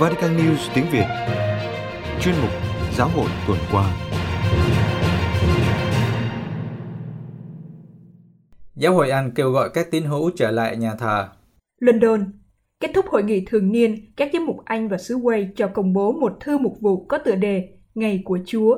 Vatican 0.00 0.36
News 0.36 0.70
tiếng 0.74 0.84
Việt 0.92 1.06
Chuyên 2.20 2.34
mục 2.42 2.50
Giáo 2.92 3.08
hội 3.08 3.28
tuần 3.46 3.58
qua 3.72 3.84
Giáo 8.74 8.94
hội 8.94 9.10
Anh 9.10 9.32
kêu 9.34 9.50
gọi 9.50 9.70
các 9.74 9.90
tín 9.90 10.04
hữu 10.04 10.30
trở 10.36 10.50
lại 10.50 10.76
nhà 10.76 10.94
thờ. 10.94 11.28
London 11.80 12.41
Kết 12.82 12.90
thúc 12.94 13.06
hội 13.08 13.22
nghị 13.22 13.44
thường 13.46 13.72
niên, 13.72 14.12
các 14.16 14.30
giám 14.32 14.46
mục 14.46 14.56
Anh 14.64 14.88
và 14.88 14.98
xứ 14.98 15.18
Wales 15.18 15.48
cho 15.56 15.68
công 15.68 15.92
bố 15.92 16.12
một 16.12 16.36
thư 16.40 16.58
mục 16.58 16.80
vụ 16.80 17.04
có 17.04 17.18
tựa 17.18 17.34
đề 17.34 17.68
Ngày 17.94 18.22
của 18.24 18.38
Chúa. 18.46 18.76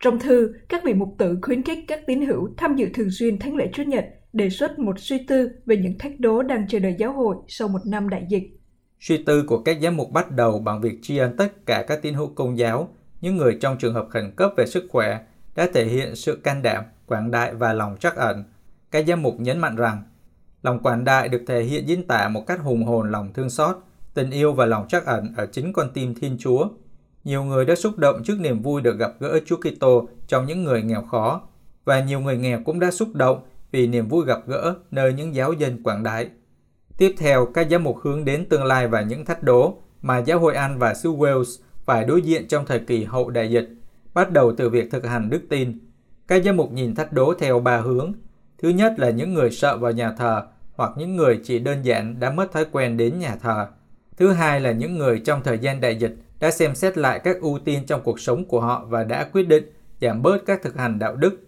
Trong 0.00 0.18
thư, 0.18 0.52
các 0.68 0.84
vị 0.84 0.94
mục 0.94 1.14
tử 1.18 1.38
khuyến 1.42 1.62
khích 1.62 1.78
các 1.88 2.00
tín 2.06 2.26
hữu 2.26 2.48
tham 2.56 2.76
dự 2.76 2.88
thường 2.94 3.10
xuyên 3.10 3.38
thánh 3.38 3.56
lễ 3.56 3.70
Chúa 3.72 3.82
Nhật, 3.82 4.04
đề 4.32 4.50
xuất 4.50 4.78
một 4.78 4.98
suy 4.98 5.26
tư 5.28 5.48
về 5.66 5.76
những 5.76 5.98
thách 5.98 6.20
đố 6.20 6.42
đang 6.42 6.68
chờ 6.68 6.78
đợi 6.78 6.94
giáo 6.98 7.12
hội 7.12 7.36
sau 7.48 7.68
một 7.68 7.86
năm 7.86 8.08
đại 8.08 8.26
dịch. 8.28 8.42
Suy 9.00 9.24
tư 9.24 9.44
của 9.46 9.62
các 9.62 9.76
giám 9.82 9.96
mục 9.96 10.10
bắt 10.12 10.30
đầu 10.30 10.58
bằng 10.58 10.80
việc 10.80 10.98
tri 11.02 11.16
ân 11.16 11.36
tất 11.36 11.66
cả 11.66 11.84
các 11.88 12.02
tín 12.02 12.14
hữu 12.14 12.32
công 12.34 12.58
giáo, 12.58 12.88
những 13.20 13.36
người 13.36 13.58
trong 13.60 13.78
trường 13.78 13.94
hợp 13.94 14.06
khẩn 14.10 14.32
cấp 14.36 14.52
về 14.56 14.66
sức 14.66 14.84
khỏe, 14.88 15.18
đã 15.56 15.68
thể 15.74 15.84
hiện 15.84 16.16
sự 16.16 16.36
can 16.36 16.62
đảm, 16.62 16.84
quảng 17.06 17.30
đại 17.30 17.54
và 17.54 17.72
lòng 17.72 17.96
trắc 18.00 18.16
ẩn. 18.16 18.44
Các 18.90 19.06
giám 19.06 19.22
mục 19.22 19.34
nhấn 19.38 19.58
mạnh 19.58 19.76
rằng, 19.76 20.02
lòng 20.62 20.78
quảng 20.78 21.04
đại 21.04 21.28
được 21.28 21.42
thể 21.46 21.62
hiện 21.62 21.88
diễn 21.88 22.06
tả 22.06 22.28
một 22.28 22.46
cách 22.46 22.60
hùng 22.62 22.84
hồn 22.84 23.10
lòng 23.10 23.32
thương 23.34 23.50
xót, 23.50 23.76
tình 24.14 24.30
yêu 24.30 24.52
và 24.52 24.66
lòng 24.66 24.88
trắc 24.88 25.06
ẩn 25.06 25.34
ở 25.36 25.46
chính 25.46 25.72
con 25.72 25.90
tim 25.94 26.14
Thiên 26.14 26.36
Chúa. 26.40 26.68
Nhiều 27.24 27.44
người 27.44 27.64
đã 27.64 27.74
xúc 27.74 27.98
động 27.98 28.22
trước 28.24 28.40
niềm 28.40 28.62
vui 28.62 28.80
được 28.80 28.98
gặp 28.98 29.12
gỡ 29.20 29.40
Chúa 29.46 29.56
Kitô 29.56 30.08
trong 30.26 30.46
những 30.46 30.64
người 30.64 30.82
nghèo 30.82 31.02
khó, 31.02 31.40
và 31.84 32.00
nhiều 32.00 32.20
người 32.20 32.36
nghèo 32.36 32.60
cũng 32.64 32.80
đã 32.80 32.90
xúc 32.90 33.14
động 33.14 33.42
vì 33.72 33.86
niềm 33.86 34.08
vui 34.08 34.24
gặp 34.26 34.38
gỡ 34.46 34.74
nơi 34.90 35.12
những 35.12 35.34
giáo 35.34 35.52
dân 35.52 35.82
quảng 35.82 36.02
đại. 36.02 36.30
Tiếp 36.98 37.14
theo, 37.18 37.46
các 37.54 37.66
giám 37.70 37.84
mục 37.84 37.96
hướng 38.02 38.24
đến 38.24 38.48
tương 38.48 38.64
lai 38.64 38.88
và 38.88 39.02
những 39.02 39.24
thách 39.24 39.42
đố 39.42 39.78
mà 40.02 40.18
giáo 40.18 40.38
hội 40.38 40.54
Anh 40.54 40.78
và 40.78 40.94
xứ 40.94 41.12
Wales 41.12 41.62
phải 41.84 42.04
đối 42.04 42.22
diện 42.22 42.48
trong 42.48 42.66
thời 42.66 42.78
kỳ 42.78 43.04
hậu 43.04 43.30
đại 43.30 43.50
dịch, 43.50 43.68
bắt 44.14 44.32
đầu 44.32 44.54
từ 44.56 44.70
việc 44.70 44.90
thực 44.90 45.06
hành 45.06 45.30
đức 45.30 45.42
tin. 45.48 45.78
Các 46.28 46.44
giám 46.44 46.56
mục 46.56 46.72
nhìn 46.72 46.94
thách 46.94 47.12
đố 47.12 47.34
theo 47.38 47.60
ba 47.60 47.76
hướng. 47.76 48.12
Thứ 48.58 48.68
nhất 48.68 48.94
là 48.96 49.10
những 49.10 49.34
người 49.34 49.50
sợ 49.50 49.76
vào 49.76 49.92
nhà 49.92 50.12
thờ 50.12 50.46
hoặc 50.72 50.90
những 50.96 51.16
người 51.16 51.40
chỉ 51.44 51.58
đơn 51.58 51.82
giản 51.82 52.20
đã 52.20 52.30
mất 52.30 52.52
thói 52.52 52.66
quen 52.72 52.96
đến 52.96 53.18
nhà 53.18 53.36
thờ. 53.36 53.68
Thứ 54.16 54.32
hai 54.32 54.60
là 54.60 54.72
những 54.72 54.98
người 54.98 55.22
trong 55.24 55.42
thời 55.42 55.58
gian 55.58 55.80
đại 55.80 55.96
dịch 55.96 56.16
đã 56.40 56.50
xem 56.50 56.74
xét 56.74 56.98
lại 56.98 57.18
các 57.24 57.40
ưu 57.40 57.58
tiên 57.58 57.86
trong 57.86 58.00
cuộc 58.04 58.20
sống 58.20 58.44
của 58.44 58.60
họ 58.60 58.84
và 58.88 59.04
đã 59.04 59.24
quyết 59.32 59.48
định 59.48 59.72
giảm 60.00 60.22
bớt 60.22 60.38
các 60.46 60.62
thực 60.62 60.76
hành 60.76 60.98
đạo 60.98 61.16
đức. 61.16 61.40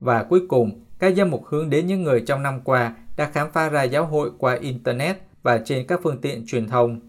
Và 0.00 0.22
cuối 0.22 0.46
cùng, 0.48 0.84
các 0.98 1.14
giám 1.16 1.30
mục 1.30 1.44
hướng 1.46 1.70
đến 1.70 1.86
những 1.86 2.02
người 2.02 2.20
trong 2.20 2.42
năm 2.42 2.60
qua 2.64 2.96
đã 3.16 3.30
khám 3.32 3.50
phá 3.52 3.68
ra 3.68 3.82
giáo 3.82 4.06
hội 4.06 4.30
qua 4.38 4.54
Internet 4.54 5.16
và 5.42 5.58
trên 5.64 5.86
các 5.86 6.00
phương 6.02 6.20
tiện 6.20 6.46
truyền 6.46 6.68
thông. 6.68 7.00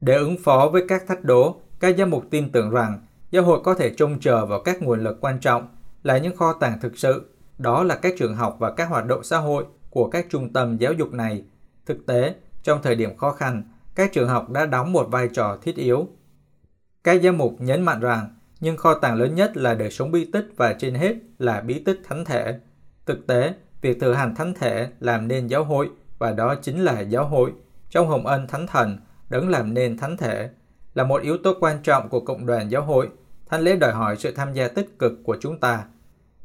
Để 0.00 0.14
ứng 0.14 0.36
phó 0.44 0.68
với 0.72 0.84
các 0.88 1.02
thách 1.06 1.24
đố, 1.24 1.60
Các 1.84 1.96
giám 1.98 2.10
mục 2.10 2.24
tin 2.30 2.52
tưởng 2.52 2.70
rằng 2.70 2.98
giáo 3.30 3.42
hội 3.42 3.60
có 3.64 3.74
thể 3.74 3.90
trông 3.96 4.20
chờ 4.20 4.46
vào 4.46 4.60
các 4.60 4.82
nguồn 4.82 5.04
lực 5.04 5.20
quan 5.20 5.40
trọng 5.40 5.68
là 6.02 6.18
những 6.18 6.36
kho 6.36 6.52
tàng 6.52 6.80
thực 6.80 6.98
sự, 6.98 7.22
đó 7.58 7.82
là 7.82 7.94
các 7.94 8.14
trường 8.18 8.36
học 8.36 8.56
và 8.58 8.70
các 8.70 8.88
hoạt 8.88 9.06
động 9.06 9.24
xã 9.24 9.38
hội 9.38 9.64
của 9.94 10.08
các 10.08 10.26
trung 10.30 10.52
tâm 10.52 10.76
giáo 10.76 10.92
dục 10.92 11.12
này. 11.12 11.44
Thực 11.86 12.06
tế, 12.06 12.34
trong 12.62 12.82
thời 12.82 12.94
điểm 12.94 13.16
khó 13.16 13.32
khăn, 13.32 13.62
các 13.94 14.12
trường 14.12 14.28
học 14.28 14.50
đã 14.50 14.66
đóng 14.66 14.92
một 14.92 15.08
vai 15.10 15.28
trò 15.28 15.58
thiết 15.62 15.76
yếu. 15.76 16.08
Các 17.04 17.22
giám 17.22 17.38
mục 17.38 17.56
nhấn 17.58 17.82
mạnh 17.82 18.00
rằng, 18.00 18.28
nhưng 18.60 18.76
kho 18.76 18.94
tàng 18.94 19.16
lớn 19.16 19.34
nhất 19.34 19.56
là 19.56 19.74
đời 19.74 19.90
sống 19.90 20.10
bí 20.10 20.30
tích 20.32 20.46
và 20.56 20.72
trên 20.72 20.94
hết 20.94 21.14
là 21.38 21.60
bí 21.60 21.78
tích 21.78 22.00
thánh 22.08 22.24
thể. 22.24 22.58
Thực 23.06 23.26
tế, 23.26 23.54
việc 23.80 24.00
thừa 24.00 24.12
hành 24.12 24.34
thánh 24.34 24.54
thể 24.54 24.88
làm 25.00 25.28
nên 25.28 25.46
giáo 25.46 25.64
hội 25.64 25.90
và 26.18 26.32
đó 26.32 26.54
chính 26.62 26.84
là 26.84 27.00
giáo 27.00 27.24
hội. 27.24 27.52
Trong 27.90 28.08
hồng 28.08 28.26
ân 28.26 28.46
thánh 28.46 28.66
thần, 28.66 28.98
đấng 29.28 29.48
làm 29.48 29.74
nên 29.74 29.98
thánh 29.98 30.16
thể 30.16 30.50
là 30.94 31.04
một 31.04 31.22
yếu 31.22 31.38
tố 31.38 31.54
quan 31.60 31.82
trọng 31.82 32.08
của 32.08 32.20
cộng 32.20 32.46
đoàn 32.46 32.70
giáo 32.70 32.82
hội. 32.82 33.08
Thánh 33.48 33.60
lễ 33.60 33.76
đòi 33.76 33.92
hỏi 33.92 34.16
sự 34.16 34.32
tham 34.32 34.52
gia 34.52 34.68
tích 34.68 34.98
cực 34.98 35.12
của 35.24 35.36
chúng 35.40 35.60
ta. 35.60 35.84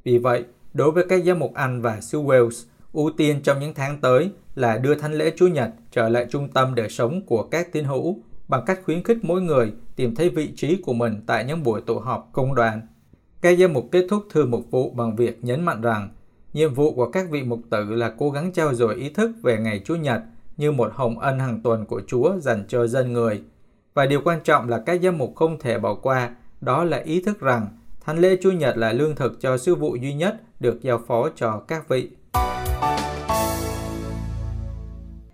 Vì 0.04 0.18
vậy, 0.18 0.44
đối 0.74 0.92
với 0.92 1.06
các 1.10 1.24
giám 1.24 1.40
mục 1.40 1.54
Anh 1.54 1.82
và 1.82 2.02
xứ 2.02 2.22
Wales, 2.22 2.66
ưu 2.94 3.10
tiên 3.18 3.42
trong 3.44 3.60
những 3.60 3.74
tháng 3.74 4.02
tới 4.02 4.32
là 4.56 4.78
đưa 4.78 4.96
thánh 4.96 5.14
lễ 5.14 5.32
Chúa 5.38 5.48
Nhật 5.48 5.70
trở 5.92 6.10
lại 6.10 6.28
trung 6.30 6.48
tâm 6.54 6.76
đời 6.76 6.90
sống 6.90 7.22
của 7.26 7.44
các 7.44 7.72
tín 7.72 7.86
hữu 7.86 8.22
bằng 8.48 8.64
cách 8.66 8.80
khuyến 8.86 9.04
khích 9.04 9.18
mỗi 9.22 9.42
người 9.42 9.74
tìm 9.96 10.16
thấy 10.16 10.30
vị 10.30 10.52
trí 10.56 10.82
của 10.82 10.94
mình 10.94 11.22
tại 11.28 11.46
những 11.46 11.64
buổi 11.64 11.82
tụ 11.82 12.00
họp 12.00 12.30
công 12.34 12.56
đoàn. 12.56 12.82
Các 13.42 13.60
giám 13.60 13.74
mục 13.74 13.90
kết 13.92 14.06
thúc 14.10 14.24
thư 14.30 14.46
mục 14.46 14.72
vụ 14.72 14.92
bằng 14.92 15.16
việc 15.16 15.44
nhấn 15.44 15.62
mạnh 15.62 15.82
rằng 15.82 16.10
nhiệm 16.54 16.74
vụ 16.74 16.94
của 16.94 17.12
các 17.12 17.30
vị 17.30 17.44
mục 17.44 17.60
tử 17.70 17.84
là 17.84 18.14
cố 18.18 18.32
gắng 18.32 18.52
trao 18.52 18.74
dồi 18.74 18.96
ý 18.96 19.10
thức 19.10 19.32
về 19.44 19.58
ngày 19.58 19.82
Chúa 19.86 19.96
Nhật 19.96 20.22
như 20.58 20.72
một 20.72 20.92
hồng 20.94 21.20
ân 21.20 21.40
hàng 21.40 21.62
tuần 21.64 21.86
của 21.86 22.02
Chúa 22.08 22.40
dành 22.40 22.64
cho 22.68 22.88
dân 22.88 23.14
người. 23.14 23.42
Và 23.94 24.06
điều 24.06 24.22
quan 24.22 24.40
trọng 24.44 24.70
là 24.70 24.84
các 24.86 25.02
giám 25.04 25.18
mục 25.18 25.36
không 25.36 25.60
thể 25.60 25.80
bỏ 25.80 25.94
qua, 25.94 26.36
đó 26.62 26.84
là 26.84 26.98
ý 26.98 27.22
thức 27.22 27.40
rằng 27.40 27.68
Thánh 28.06 28.20
lễ 28.20 28.38
Chúa 28.42 28.52
Nhật 28.52 28.78
là 28.78 28.94
lương 28.94 29.16
thực 29.16 29.42
cho 29.42 29.58
sứ 29.58 29.76
vụ 29.76 29.96
duy 29.96 30.14
nhất 30.14 30.42
được 30.60 30.82
giao 30.82 31.02
phó 31.08 31.30
cho 31.36 31.60
các 31.68 31.90
vị. 31.90 32.10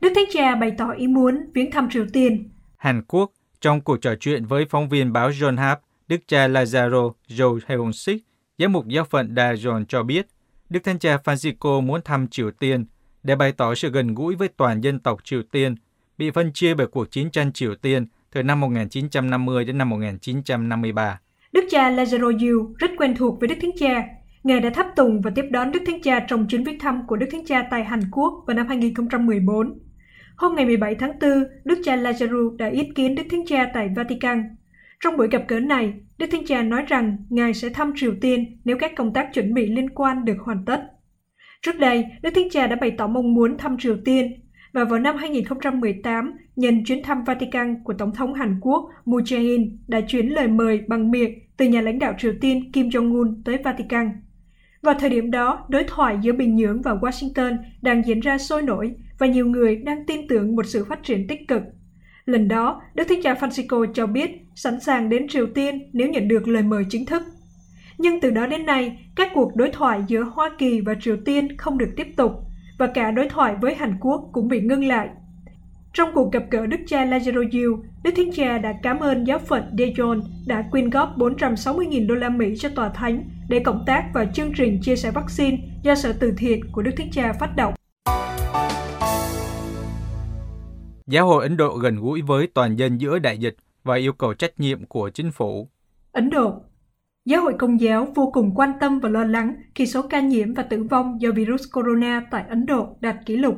Đức 0.01 0.11
Thánh 0.15 0.25
Cha 0.33 0.55
bày 0.55 0.71
tỏ 0.77 0.91
ý 0.91 1.07
muốn 1.07 1.51
viếng 1.53 1.71
thăm 1.71 1.89
Triều 1.89 2.05
Tiên. 2.13 2.49
Hàn 2.77 3.01
Quốc, 3.07 3.31
trong 3.61 3.81
cuộc 3.81 4.01
trò 4.01 4.15
chuyện 4.15 4.45
với 4.45 4.65
phóng 4.69 4.89
viên 4.89 5.13
báo 5.13 5.29
John 5.29 5.57
Hap, 5.57 5.81
Đức 6.07 6.17
cha 6.27 6.47
Lazaro 6.47 7.11
Jo 7.27 7.59
Heon 7.67 7.93
Sik, 7.93 8.23
giám 8.57 8.73
mục 8.73 8.87
giáo 8.87 9.03
phận 9.03 9.33
Daejeon 9.35 9.85
cho 9.85 10.03
biết, 10.03 10.27
Đức 10.69 10.83
Thánh 10.83 10.99
Cha 10.99 11.17
Francisco 11.23 11.81
muốn 11.81 12.01
thăm 12.05 12.27
Triều 12.27 12.51
Tiên 12.51 12.85
để 13.23 13.35
bày 13.35 13.51
tỏ 13.51 13.75
sự 13.75 13.89
gần 13.89 14.15
gũi 14.15 14.35
với 14.35 14.47
toàn 14.47 14.81
dân 14.81 14.99
tộc 14.99 15.19
Triều 15.23 15.41
Tiên 15.51 15.75
bị 16.17 16.31
phân 16.31 16.53
chia 16.53 16.73
bởi 16.73 16.87
cuộc 16.87 17.11
chiến 17.11 17.31
tranh 17.31 17.53
Triều 17.53 17.75
Tiên 17.75 18.05
từ 18.33 18.43
năm 18.43 18.59
1950 18.59 19.65
đến 19.65 19.77
năm 19.77 19.89
1953. 19.89 21.19
Đức 21.51 21.65
cha 21.71 21.91
Lazaro 21.91 22.49
Yu 22.49 22.73
rất 22.77 22.91
quen 22.97 23.15
thuộc 23.15 23.39
với 23.39 23.47
Đức 23.47 23.55
Thánh 23.61 23.71
Cha. 23.79 24.03
Ngài 24.45 24.59
đã 24.59 24.69
tháp 24.69 24.95
tùng 24.95 25.21
và 25.21 25.31
tiếp 25.35 25.45
đón 25.51 25.71
Đức 25.71 25.79
Thánh 25.85 26.01
Cha 26.01 26.19
trong 26.19 26.47
chuyến 26.47 26.63
viếng 26.63 26.79
thăm 26.79 27.07
của 27.07 27.15
Đức 27.15 27.25
Thánh 27.31 27.45
Cha 27.45 27.67
tại 27.71 27.83
Hàn 27.83 27.99
Quốc 28.11 28.43
vào 28.47 28.55
năm 28.55 28.67
2014. 28.67 29.79
Hôm 30.35 30.55
ngày 30.55 30.65
17 30.65 30.95
tháng 30.95 31.19
4, 31.19 31.31
Đức 31.63 31.79
cha 31.83 31.95
Lazaro 31.95 32.57
đã 32.57 32.67
yết 32.67 32.87
kiến 32.95 33.15
Đức 33.15 33.23
Thánh 33.31 33.45
Cha 33.45 33.69
tại 33.73 33.89
Vatican. 33.95 34.55
Trong 34.99 35.17
buổi 35.17 35.27
gặp 35.31 35.43
gỡ 35.47 35.59
này, 35.59 35.93
Đức 36.17 36.25
Thánh 36.31 36.45
Cha 36.45 36.63
nói 36.63 36.83
rằng 36.87 37.17
Ngài 37.29 37.53
sẽ 37.53 37.69
thăm 37.69 37.93
Triều 37.95 38.13
Tiên 38.21 38.57
nếu 38.65 38.77
các 38.79 38.91
công 38.95 39.13
tác 39.13 39.33
chuẩn 39.33 39.53
bị 39.53 39.65
liên 39.65 39.89
quan 39.89 40.25
được 40.25 40.37
hoàn 40.39 40.65
tất. 40.65 40.81
Trước 41.61 41.79
đây, 41.79 42.05
Đức 42.21 42.29
Thánh 42.35 42.49
Cha 42.49 42.67
đã 42.67 42.75
bày 42.75 42.91
tỏ 42.91 43.07
mong 43.07 43.33
muốn 43.33 43.57
thăm 43.57 43.77
Triều 43.77 43.97
Tiên 44.05 44.33
và 44.73 44.83
vào 44.83 44.99
năm 44.99 45.17
2018, 45.17 46.33
nhân 46.55 46.83
chuyến 46.85 47.03
thăm 47.03 47.23
Vatican 47.23 47.83
của 47.83 47.93
Tổng 47.93 48.15
thống 48.15 48.33
Hàn 48.33 48.59
Quốc 48.61 48.89
Moon 49.05 49.23
Jae-in 49.23 49.77
đã 49.87 50.01
chuyển 50.07 50.27
lời 50.27 50.47
mời 50.47 50.81
bằng 50.87 51.11
miệng 51.11 51.39
từ 51.57 51.65
nhà 51.65 51.81
lãnh 51.81 51.99
đạo 51.99 52.13
Triều 52.17 52.33
Tiên 52.41 52.71
Kim 52.71 52.87
Jong-un 52.89 53.41
tới 53.45 53.57
Vatican. 53.63 54.11
Vào 54.85 54.95
thời 54.99 55.09
điểm 55.09 55.31
đó, 55.31 55.65
đối 55.69 55.83
thoại 55.83 56.17
giữa 56.21 56.31
Bình 56.31 56.55
Nhưỡng 56.55 56.81
và 56.81 56.93
Washington 56.93 57.57
đang 57.81 58.05
diễn 58.05 58.19
ra 58.19 58.37
sôi 58.37 58.61
nổi 58.61 58.95
và 59.19 59.27
nhiều 59.27 59.47
người 59.47 59.75
đang 59.75 60.05
tin 60.05 60.27
tưởng 60.27 60.55
một 60.55 60.65
sự 60.65 60.85
phát 60.85 61.03
triển 61.03 61.27
tích 61.27 61.47
cực. 61.47 61.61
Lần 62.25 62.47
đó, 62.47 62.81
Đức 62.95 63.03
Thánh 63.09 63.21
Cha 63.23 63.33
Francisco 63.33 63.93
cho 63.93 64.07
biết 64.07 64.31
sẵn 64.55 64.79
sàng 64.79 65.09
đến 65.09 65.27
Triều 65.27 65.47
Tiên 65.47 65.89
nếu 65.93 66.09
nhận 66.09 66.27
được 66.27 66.47
lời 66.47 66.63
mời 66.63 66.83
chính 66.89 67.05
thức. 67.05 67.23
Nhưng 67.97 68.19
từ 68.19 68.29
đó 68.29 68.47
đến 68.47 68.65
nay, 68.65 68.97
các 69.15 69.31
cuộc 69.33 69.55
đối 69.55 69.69
thoại 69.69 70.03
giữa 70.07 70.23
Hoa 70.23 70.49
Kỳ 70.57 70.81
và 70.81 70.93
Triều 71.01 71.17
Tiên 71.25 71.57
không 71.57 71.77
được 71.77 71.89
tiếp 71.95 72.07
tục 72.17 72.31
và 72.79 72.87
cả 72.87 73.11
đối 73.11 73.29
thoại 73.29 73.55
với 73.61 73.75
Hàn 73.75 73.97
Quốc 73.99 74.29
cũng 74.31 74.47
bị 74.47 74.61
ngưng 74.61 74.87
lại. 74.87 75.09
Trong 75.95 76.11
cuộc 76.13 76.31
gặp 76.31 76.43
gỡ 76.51 76.65
Đức 76.65 76.77
cha 76.87 77.05
Lazaro 77.05 77.49
Yu, 77.51 77.83
Đức 78.03 78.11
Thánh 78.15 78.31
Cha 78.31 78.57
đã 78.57 78.73
cảm 78.83 78.99
ơn 78.99 79.23
giáo 79.23 79.39
phận 79.39 79.63
Daejeon 79.77 80.21
đã 80.47 80.65
quyên 80.71 80.89
góp 80.89 81.17
460.000 81.17 82.07
đô 82.07 82.15
la 82.15 82.29
Mỹ 82.29 82.55
cho 82.57 82.69
tòa 82.69 82.89
thánh 82.89 83.29
để 83.49 83.59
cộng 83.59 83.83
tác 83.87 84.05
vào 84.13 84.25
chương 84.33 84.51
trình 84.57 84.79
chia 84.81 84.95
sẻ 84.95 85.11
vaccine 85.11 85.57
do 85.83 85.95
Sở 85.95 86.13
Từ 86.19 86.33
Thiện 86.37 86.71
của 86.71 86.81
Đức 86.81 86.91
Thánh 86.97 87.11
Cha 87.11 87.33
phát 87.39 87.55
động. 87.55 87.73
Giáo 91.07 91.27
hội 91.27 91.43
Ấn 91.43 91.57
Độ 91.57 91.77
gần 91.77 91.95
gũi 91.95 92.21
với 92.21 92.47
toàn 92.53 92.75
dân 92.75 93.01
giữa 93.01 93.19
đại 93.19 93.37
dịch 93.37 93.55
và 93.83 93.95
yêu 93.95 94.13
cầu 94.13 94.33
trách 94.33 94.59
nhiệm 94.59 94.85
của 94.85 95.09
chính 95.09 95.31
phủ. 95.31 95.69
Ấn 96.11 96.29
Độ 96.29 96.53
Giáo 97.25 97.41
hội 97.41 97.53
Công 97.59 97.81
giáo 97.81 98.07
vô 98.15 98.31
cùng 98.33 98.51
quan 98.55 98.71
tâm 98.79 98.99
và 98.99 99.09
lo 99.09 99.23
lắng 99.23 99.55
khi 99.75 99.85
số 99.85 100.01
ca 100.01 100.19
nhiễm 100.19 100.53
và 100.53 100.63
tử 100.63 100.83
vong 100.83 101.21
do 101.21 101.31
virus 101.31 101.63
corona 101.73 102.21
tại 102.31 102.43
Ấn 102.49 102.65
Độ 102.65 102.87
đạt 103.01 103.15
kỷ 103.25 103.37
lục, 103.37 103.55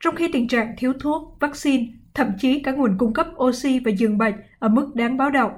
trong 0.00 0.16
khi 0.16 0.28
tình 0.32 0.48
trạng 0.48 0.74
thiếu 0.78 0.92
thuốc, 1.00 1.36
vaccine, 1.40 1.86
thậm 2.14 2.32
chí 2.38 2.62
cả 2.62 2.72
nguồn 2.72 2.98
cung 2.98 3.12
cấp 3.12 3.26
oxy 3.36 3.78
và 3.78 3.90
giường 3.90 4.18
bệnh 4.18 4.34
ở 4.58 4.68
mức 4.68 4.90
đáng 4.94 5.16
báo 5.16 5.30
động. 5.30 5.52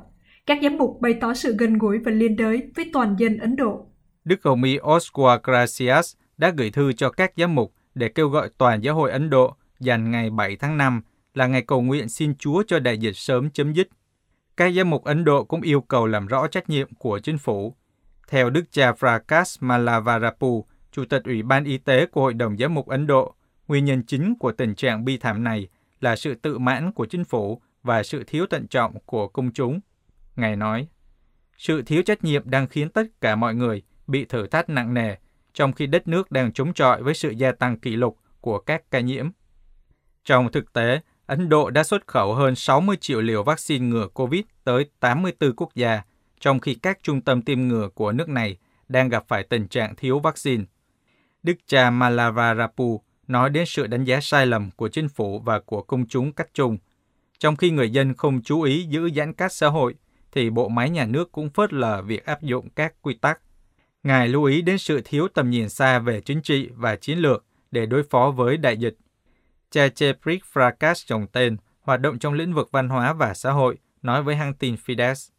Các 0.46 0.58
giám 0.62 0.76
mục 0.76 1.00
bày 1.00 1.14
tỏ 1.20 1.34
sự 1.34 1.56
gần 1.58 1.78
gũi 1.78 1.98
và 1.98 2.10
liên 2.10 2.36
đới 2.36 2.62
với 2.76 2.90
toàn 2.92 3.16
dân 3.18 3.38
Ấn 3.38 3.56
Độ. 3.56 3.86
Đức 4.24 4.42
Hồng 4.44 4.62
Y 4.62 4.78
Oscar 4.78 5.40
Gracias 5.42 6.16
đã 6.38 6.50
gửi 6.50 6.70
thư 6.70 6.92
cho 6.92 7.10
các 7.10 7.32
giám 7.36 7.54
mục 7.54 7.74
để 7.94 8.08
kêu 8.08 8.28
gọi 8.28 8.50
toàn 8.58 8.80
giáo 8.84 8.94
hội 8.94 9.10
Ấn 9.10 9.30
Độ 9.30 9.56
dành 9.80 10.10
ngày 10.10 10.30
7 10.30 10.56
tháng 10.56 10.76
5 10.76 11.02
là 11.34 11.46
ngày 11.46 11.62
cầu 11.62 11.82
nguyện 11.82 12.08
xin 12.08 12.34
Chúa 12.38 12.62
cho 12.66 12.78
đại 12.78 12.98
dịch 12.98 13.16
sớm 13.16 13.50
chấm 13.50 13.72
dứt. 13.72 13.88
Các 14.56 14.72
giám 14.76 14.90
mục 14.90 15.04
Ấn 15.04 15.24
Độ 15.24 15.44
cũng 15.44 15.60
yêu 15.60 15.80
cầu 15.80 16.06
làm 16.06 16.26
rõ 16.26 16.46
trách 16.46 16.70
nhiệm 16.70 16.94
của 16.94 17.18
chính 17.18 17.38
phủ. 17.38 17.76
Theo 18.28 18.50
Đức 18.50 18.64
cha 18.70 18.92
Prakash 18.92 19.62
Malavarapu, 19.62 20.66
Chủ 20.92 21.04
tịch 21.04 21.24
Ủy 21.24 21.42
ban 21.42 21.64
Y 21.64 21.78
tế 21.78 22.06
của 22.06 22.20
Hội 22.20 22.34
đồng 22.34 22.56
Giám 22.56 22.74
mục 22.74 22.88
Ấn 22.88 23.06
Độ, 23.06 23.34
nguyên 23.70 23.84
nhân 23.84 24.02
chính 24.02 24.34
của 24.38 24.52
tình 24.52 24.74
trạng 24.74 25.04
bi 25.04 25.18
thảm 25.18 25.44
này 25.44 25.68
là 26.00 26.16
sự 26.16 26.34
tự 26.34 26.58
mãn 26.58 26.92
của 26.92 27.06
chính 27.06 27.24
phủ 27.24 27.62
và 27.82 28.02
sự 28.02 28.24
thiếu 28.26 28.46
tận 28.46 28.66
trọng 28.66 29.00
của 29.06 29.28
công 29.28 29.52
chúng. 29.52 29.80
Ngài 30.36 30.56
nói, 30.56 30.88
sự 31.56 31.82
thiếu 31.82 32.02
trách 32.02 32.24
nhiệm 32.24 32.50
đang 32.50 32.66
khiến 32.66 32.88
tất 32.88 33.02
cả 33.20 33.36
mọi 33.36 33.54
người 33.54 33.82
bị 34.06 34.24
thử 34.24 34.46
thách 34.46 34.68
nặng 34.68 34.94
nề, 34.94 35.16
trong 35.54 35.72
khi 35.72 35.86
đất 35.86 36.08
nước 36.08 36.30
đang 36.30 36.52
chống 36.52 36.74
chọi 36.74 37.02
với 37.02 37.14
sự 37.14 37.30
gia 37.30 37.52
tăng 37.52 37.78
kỷ 37.78 37.96
lục 37.96 38.18
của 38.40 38.58
các 38.58 38.90
ca 38.90 39.00
nhiễm. 39.00 39.30
Trong 40.24 40.52
thực 40.52 40.72
tế, 40.72 41.00
Ấn 41.26 41.48
Độ 41.48 41.70
đã 41.70 41.84
xuất 41.84 42.06
khẩu 42.06 42.34
hơn 42.34 42.54
60 42.54 42.96
triệu 43.00 43.20
liều 43.20 43.42
vaccine 43.42 43.86
ngừa 43.86 44.08
COVID 44.08 44.42
tới 44.64 44.90
84 45.00 45.52
quốc 45.56 45.74
gia, 45.74 46.02
trong 46.40 46.60
khi 46.60 46.74
các 46.74 46.98
trung 47.02 47.20
tâm 47.20 47.42
tiêm 47.42 47.68
ngừa 47.68 47.88
của 47.88 48.12
nước 48.12 48.28
này 48.28 48.56
đang 48.88 49.08
gặp 49.08 49.24
phải 49.28 49.42
tình 49.42 49.68
trạng 49.68 49.96
thiếu 49.96 50.18
vaccine. 50.18 50.64
Đức 51.42 51.56
cha 51.66 51.90
Malavarapu 51.90 53.02
nói 53.30 53.50
đến 53.50 53.66
sự 53.66 53.86
đánh 53.86 54.04
giá 54.04 54.20
sai 54.20 54.46
lầm 54.46 54.70
của 54.70 54.88
chính 54.88 55.08
phủ 55.08 55.38
và 55.38 55.60
của 55.60 55.82
công 55.82 56.06
chúng 56.06 56.32
cách 56.32 56.48
chung. 56.54 56.78
Trong 57.38 57.56
khi 57.56 57.70
người 57.70 57.90
dân 57.90 58.14
không 58.14 58.42
chú 58.42 58.62
ý 58.62 58.82
giữ 58.82 59.10
giãn 59.16 59.32
cách 59.32 59.52
xã 59.52 59.68
hội, 59.68 59.94
thì 60.32 60.50
bộ 60.50 60.68
máy 60.68 60.90
nhà 60.90 61.04
nước 61.04 61.32
cũng 61.32 61.50
phớt 61.50 61.72
lờ 61.72 62.02
việc 62.02 62.24
áp 62.26 62.42
dụng 62.42 62.68
các 62.70 62.94
quy 63.02 63.14
tắc. 63.14 63.40
Ngài 64.02 64.28
lưu 64.28 64.44
ý 64.44 64.62
đến 64.62 64.78
sự 64.78 65.00
thiếu 65.04 65.28
tầm 65.28 65.50
nhìn 65.50 65.68
xa 65.68 65.98
về 65.98 66.20
chính 66.20 66.42
trị 66.42 66.68
và 66.74 66.96
chiến 66.96 67.18
lược 67.18 67.44
để 67.70 67.86
đối 67.86 68.02
phó 68.02 68.30
với 68.30 68.56
đại 68.56 68.76
dịch. 68.76 68.96
Cha 69.70 69.86
Frakas 70.52 70.94
trồng 71.06 71.26
tên, 71.26 71.56
hoạt 71.80 72.00
động 72.00 72.18
trong 72.18 72.34
lĩnh 72.34 72.54
vực 72.54 72.68
văn 72.72 72.88
hóa 72.88 73.12
và 73.12 73.34
xã 73.34 73.50
hội, 73.50 73.76
nói 74.02 74.22
với 74.22 74.36
hãng 74.36 74.54
tin 74.54 74.74
Fides. 74.86 75.30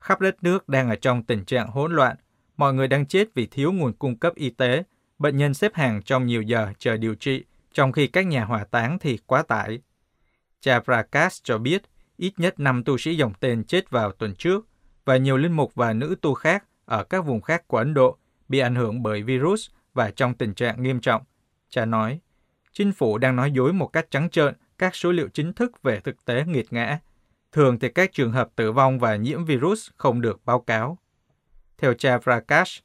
Khắp 0.00 0.20
đất 0.20 0.42
nước 0.42 0.68
đang 0.68 0.90
ở 0.90 0.96
trong 0.96 1.22
tình 1.22 1.44
trạng 1.44 1.68
hỗn 1.68 1.92
loạn, 1.92 2.16
mọi 2.56 2.74
người 2.74 2.88
đang 2.88 3.06
chết 3.06 3.28
vì 3.34 3.46
thiếu 3.46 3.72
nguồn 3.72 3.92
cung 3.92 4.18
cấp 4.18 4.34
y 4.34 4.50
tế, 4.50 4.82
bệnh 5.18 5.36
nhân 5.36 5.54
xếp 5.54 5.74
hàng 5.74 6.02
trong 6.02 6.26
nhiều 6.26 6.42
giờ 6.42 6.72
chờ 6.78 6.96
điều 6.96 7.14
trị, 7.14 7.44
trong 7.72 7.92
khi 7.92 8.06
các 8.06 8.26
nhà 8.26 8.44
hỏa 8.44 8.64
táng 8.64 8.98
thì 8.98 9.18
quá 9.26 9.42
tải. 9.42 9.80
Cha 10.60 10.80
Prakash 10.80 11.44
cho 11.44 11.58
biết 11.58 11.82
ít 12.16 12.32
nhất 12.36 12.60
5 12.60 12.84
tu 12.84 12.98
sĩ 12.98 13.16
dòng 13.16 13.32
tên 13.40 13.64
chết 13.64 13.90
vào 13.90 14.12
tuần 14.12 14.34
trước 14.34 14.66
và 15.04 15.16
nhiều 15.16 15.36
linh 15.36 15.52
mục 15.52 15.74
và 15.74 15.92
nữ 15.92 16.14
tu 16.22 16.34
khác 16.34 16.64
ở 16.84 17.04
các 17.04 17.20
vùng 17.20 17.40
khác 17.40 17.68
của 17.68 17.78
Ấn 17.78 17.94
Độ 17.94 18.16
bị 18.48 18.58
ảnh 18.58 18.74
hưởng 18.74 19.02
bởi 19.02 19.22
virus 19.22 19.68
và 19.94 20.10
trong 20.10 20.34
tình 20.34 20.54
trạng 20.54 20.82
nghiêm 20.82 21.00
trọng. 21.00 21.22
Cha 21.68 21.84
nói, 21.84 22.20
chính 22.72 22.92
phủ 22.92 23.18
đang 23.18 23.36
nói 23.36 23.50
dối 23.50 23.72
một 23.72 23.86
cách 23.86 24.06
trắng 24.10 24.30
trợn 24.30 24.54
các 24.78 24.94
số 24.94 25.12
liệu 25.12 25.28
chính 25.28 25.52
thức 25.52 25.82
về 25.82 26.00
thực 26.00 26.24
tế 26.24 26.44
nghiệt 26.44 26.72
ngã. 26.72 26.98
Thường 27.52 27.78
thì 27.78 27.88
các 27.88 28.12
trường 28.12 28.32
hợp 28.32 28.48
tử 28.56 28.72
vong 28.72 28.98
và 28.98 29.16
nhiễm 29.16 29.44
virus 29.44 29.90
không 29.96 30.20
được 30.20 30.40
báo 30.44 30.60
cáo. 30.60 30.98
Theo 31.78 31.94
cha 31.94 32.18
Prakash, 32.18 32.84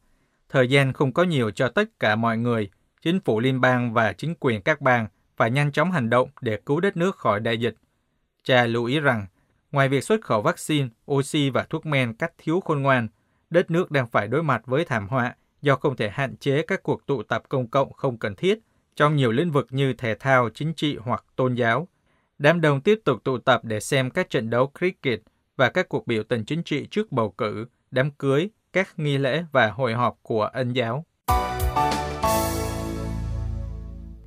thời 0.53 0.67
gian 0.67 0.93
không 0.93 1.13
có 1.13 1.23
nhiều 1.23 1.51
cho 1.51 1.69
tất 1.69 1.99
cả 1.99 2.15
mọi 2.15 2.37
người. 2.37 2.69
Chính 3.01 3.19
phủ 3.19 3.39
liên 3.39 3.61
bang 3.61 3.93
và 3.93 4.13
chính 4.13 4.35
quyền 4.39 4.61
các 4.61 4.81
bang 4.81 5.07
phải 5.37 5.51
nhanh 5.51 5.71
chóng 5.71 5.91
hành 5.91 6.09
động 6.09 6.29
để 6.41 6.59
cứu 6.65 6.79
đất 6.79 6.97
nước 6.97 7.17
khỏi 7.17 7.39
đại 7.39 7.57
dịch. 7.57 7.75
Cha 8.43 8.65
lưu 8.65 8.85
ý 8.85 8.99
rằng, 8.99 9.25
Ngoài 9.71 9.89
việc 9.89 10.03
xuất 10.03 10.21
khẩu 10.21 10.41
vaccine, 10.41 10.87
oxy 11.11 11.49
và 11.49 11.63
thuốc 11.63 11.85
men 11.85 12.13
cách 12.13 12.33
thiếu 12.37 12.59
khôn 12.59 12.81
ngoan, 12.81 13.07
đất 13.49 13.71
nước 13.71 13.91
đang 13.91 14.07
phải 14.07 14.27
đối 14.27 14.43
mặt 14.43 14.61
với 14.65 14.85
thảm 14.85 15.07
họa 15.07 15.35
do 15.61 15.75
không 15.75 15.95
thể 15.95 16.09
hạn 16.09 16.37
chế 16.37 16.61
các 16.61 16.83
cuộc 16.83 17.05
tụ 17.05 17.23
tập 17.23 17.43
công 17.49 17.67
cộng 17.67 17.93
không 17.93 18.17
cần 18.17 18.35
thiết 18.35 18.59
trong 18.95 19.15
nhiều 19.15 19.31
lĩnh 19.31 19.51
vực 19.51 19.67
như 19.69 19.93
thể 19.93 20.15
thao, 20.15 20.49
chính 20.49 20.73
trị 20.73 20.97
hoặc 20.97 21.25
tôn 21.35 21.55
giáo. 21.55 21.87
Đám 22.37 22.61
đông 22.61 22.81
tiếp 22.81 22.99
tục 23.05 23.23
tụ 23.23 23.37
tập 23.37 23.61
để 23.63 23.79
xem 23.79 24.09
các 24.09 24.29
trận 24.29 24.49
đấu 24.49 24.71
cricket 24.79 25.19
và 25.55 25.69
các 25.69 25.89
cuộc 25.89 26.07
biểu 26.07 26.23
tình 26.23 26.45
chính 26.45 26.63
trị 26.63 26.87
trước 26.91 27.11
bầu 27.11 27.31
cử, 27.31 27.65
đám 27.91 28.11
cưới, 28.11 28.49
các 28.73 28.87
nghi 28.97 29.17
lễ 29.17 29.43
và 29.51 29.71
hội 29.71 29.93
họp 29.93 30.19
của 30.21 30.43
ân 30.43 30.73
giáo. 30.73 31.05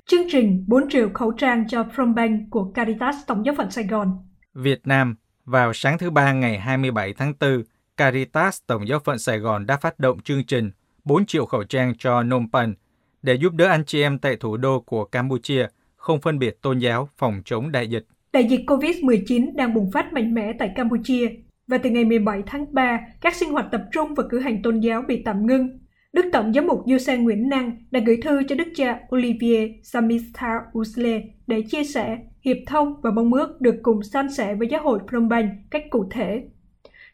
Chương 0.05 0.29
trình 0.31 0.63
4 0.67 0.89
triệu 0.89 1.09
khẩu 1.13 1.31
trang 1.31 1.67
cho 1.67 1.83
Prombank 1.95 2.41
của 2.49 2.71
Caritas 2.71 3.15
Tổng 3.27 3.45
giáo 3.45 3.55
phận 3.57 3.71
Sài 3.71 3.87
Gòn. 3.87 4.11
Việt 4.53 4.79
Nam, 4.83 5.15
vào 5.45 5.73
sáng 5.73 5.97
thứ 5.97 6.09
Ba 6.09 6.33
ngày 6.33 6.59
27 6.59 7.13
tháng 7.13 7.33
4, 7.39 7.63
Caritas 7.97 8.61
Tổng 8.67 8.87
giáo 8.87 8.99
phận 8.99 9.19
Sài 9.19 9.39
Gòn 9.39 9.65
đã 9.65 9.77
phát 9.77 9.99
động 9.99 10.19
chương 10.19 10.43
trình 10.43 10.71
4 11.03 11.25
triệu 11.25 11.45
khẩu 11.45 11.63
trang 11.63 11.93
cho 11.97 12.21
Phnom 12.21 12.51
Penh 12.53 12.73
để 13.21 13.33
giúp 13.33 13.53
đỡ 13.53 13.65
anh 13.65 13.85
chị 13.85 14.01
em 14.01 14.19
tại 14.19 14.35
thủ 14.35 14.57
đô 14.57 14.79
của 14.79 15.05
Campuchia 15.05 15.67
không 15.95 16.21
phân 16.21 16.39
biệt 16.39 16.61
tôn 16.61 16.79
giáo 16.79 17.09
phòng 17.17 17.41
chống 17.45 17.71
đại 17.71 17.87
dịch. 17.89 18.05
Đại 18.33 18.43
dịch 18.43 18.61
COVID-19 18.67 19.55
đang 19.55 19.73
bùng 19.73 19.91
phát 19.91 20.13
mạnh 20.13 20.33
mẽ 20.33 20.53
tại 20.59 20.71
Campuchia 20.75 21.29
và 21.67 21.77
từ 21.77 21.89
ngày 21.89 22.05
17 22.05 22.43
tháng 22.45 22.73
3, 22.73 22.99
các 23.21 23.35
sinh 23.35 23.49
hoạt 23.49 23.65
tập 23.71 23.81
trung 23.91 24.15
và 24.15 24.23
cử 24.29 24.39
hành 24.39 24.61
tôn 24.61 24.79
giáo 24.79 25.01
bị 25.07 25.21
tạm 25.25 25.45
ngưng. 25.47 25.79
Đức 26.13 26.25
Tổng 26.33 26.53
giám 26.53 26.67
mục 26.67 26.83
Giuse 26.87 27.17
Nguyễn 27.17 27.49
Năng 27.49 27.71
đã 27.91 27.99
gửi 28.05 28.17
thư 28.23 28.43
cho 28.43 28.55
Đức 28.55 28.67
cha 28.75 28.99
Olivier 29.15 29.69
Samista 29.83 30.61
Usle 30.77 31.21
để 31.47 31.61
chia 31.61 31.83
sẻ, 31.83 32.17
hiệp 32.41 32.57
thông 32.67 33.01
và 33.01 33.11
mong 33.11 33.33
ước 33.33 33.61
được 33.61 33.75
cùng 33.83 34.03
san 34.03 34.33
sẻ 34.33 34.55
với 34.55 34.67
giáo 34.67 34.81
hội 34.83 34.99
Phnom 35.07 35.29
Penh 35.29 35.49
cách 35.71 35.83
cụ 35.89 36.05
thể. 36.11 36.43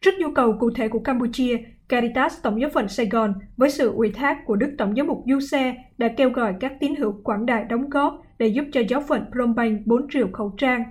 Trước 0.02 0.12
nhu 0.20 0.32
cầu 0.32 0.56
cụ 0.60 0.70
thể 0.76 0.88
của 0.88 1.00
Campuchia, 1.00 1.58
Caritas 1.90 2.42
Tổng 2.44 2.62
giáo 2.62 2.70
phận 2.74 2.88
Sài 2.88 3.06
Gòn 3.06 3.34
với 3.58 3.70
sự 3.70 3.92
ủy 3.92 4.12
thác 4.12 4.38
của 4.46 4.56
Đức 4.56 4.76
Tổng 4.78 4.96
giám 4.96 5.08
mục 5.08 5.24
Du 5.28 5.40
Xe 5.40 5.76
đã 5.98 6.08
kêu 6.18 6.30
gọi 6.30 6.54
các 6.60 6.74
tín 6.80 6.96
hữu 6.96 7.14
quảng 7.24 7.46
đại 7.46 7.64
đóng 7.64 7.90
góp 7.90 8.22
để 8.40 8.48
giúp 8.48 8.66
cho 8.72 8.82
giáo 8.90 9.02
phận 9.08 9.26
Phnom 9.32 9.56
Penh 9.58 9.84
4 9.86 10.08
triệu 10.10 10.28
khẩu 10.34 10.54
trang. 10.58 10.84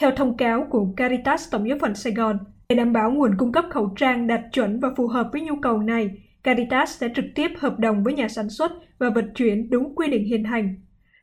Theo 0.00 0.10
thông 0.10 0.36
cáo 0.36 0.66
của 0.70 0.86
Caritas 0.96 1.50
Tổng 1.50 1.68
giáo 1.68 1.78
phận 1.80 1.94
Sài 1.94 2.12
Gòn, 2.12 2.38
để 2.68 2.76
đảm 2.76 2.92
bảo 2.92 3.10
nguồn 3.10 3.36
cung 3.38 3.52
cấp 3.52 3.64
khẩu 3.70 3.92
trang 3.96 4.26
đạt 4.26 4.40
chuẩn 4.52 4.80
và 4.80 4.88
phù 4.96 5.06
hợp 5.06 5.28
với 5.32 5.40
nhu 5.40 5.54
cầu 5.62 5.78
này, 5.78 6.10
Caritas 6.42 6.98
sẽ 7.00 7.08
trực 7.16 7.24
tiếp 7.34 7.48
hợp 7.58 7.78
đồng 7.78 8.04
với 8.04 8.14
nhà 8.14 8.28
sản 8.28 8.50
xuất 8.50 8.72
và 8.98 9.10
vận 9.10 9.34
chuyển 9.34 9.70
đúng 9.70 9.94
quy 9.96 10.08
định 10.08 10.24
hiện 10.24 10.44
hành. 10.44 10.74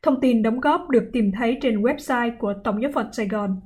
Thông 0.04 0.22
tin 0.22 0.44
đóng 0.44 0.60
góp 0.60 0.90
được 0.90 1.10
tìm 1.14 1.32
thấy 1.40 1.58
trên 1.62 1.82
website 1.82 2.32
của 2.40 2.54
Tổng 2.64 2.82
giáo 2.82 2.92
phận 2.94 3.14
Sài 3.14 3.28
Gòn. 3.28 3.62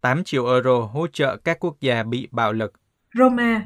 8 0.00 0.24
triệu 0.24 0.46
euro 0.46 0.78
hỗ 0.92 1.06
trợ 1.06 1.36
các 1.36 1.60
quốc 1.60 1.76
gia 1.80 2.02
bị 2.02 2.28
bạo 2.30 2.52
lực. 2.52 2.72
Roma 3.18 3.62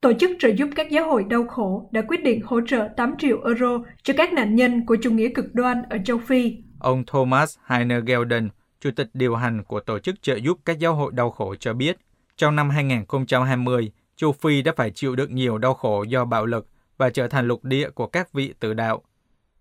Tổ 0.00 0.12
chức 0.12 0.30
trợ 0.38 0.48
giúp 0.48 0.68
các 0.76 0.90
giáo 0.90 1.06
hội 1.06 1.24
đau 1.24 1.44
khổ 1.48 1.88
đã 1.92 2.02
quyết 2.08 2.24
định 2.24 2.40
hỗ 2.44 2.60
trợ 2.66 2.88
8 2.96 3.14
triệu 3.18 3.44
euro 3.44 3.84
cho 4.02 4.14
các 4.16 4.32
nạn 4.32 4.54
nhân 4.54 4.86
của 4.86 4.96
chủ 5.02 5.10
nghĩa 5.10 5.28
cực 5.28 5.54
đoan 5.54 5.82
ở 5.90 5.98
châu 6.04 6.18
Phi. 6.18 6.56
Ông 6.78 7.04
Thomas 7.06 7.58
Heiner 7.66 8.04
Gelden, 8.06 8.48
chủ 8.82 8.90
tịch 8.90 9.08
điều 9.14 9.36
hành 9.36 9.64
của 9.64 9.80
Tổ 9.80 9.98
chức 9.98 10.22
trợ 10.22 10.36
giúp 10.36 10.58
các 10.64 10.78
giáo 10.78 10.94
hội 10.94 11.12
đau 11.12 11.30
khổ 11.30 11.54
cho 11.54 11.74
biết, 11.74 11.96
trong 12.36 12.56
năm 12.56 12.70
2020, 12.70 13.92
châu 14.16 14.32
Phi 14.32 14.62
đã 14.62 14.72
phải 14.76 14.90
chịu 14.90 15.16
đựng 15.16 15.34
nhiều 15.34 15.58
đau 15.58 15.74
khổ 15.74 16.02
do 16.02 16.24
bạo 16.24 16.46
lực 16.46 16.66
và 16.96 17.10
trở 17.10 17.28
thành 17.28 17.48
lục 17.48 17.64
địa 17.64 17.90
của 17.90 18.06
các 18.06 18.32
vị 18.32 18.54
tự 18.60 18.74
đạo. 18.74 19.02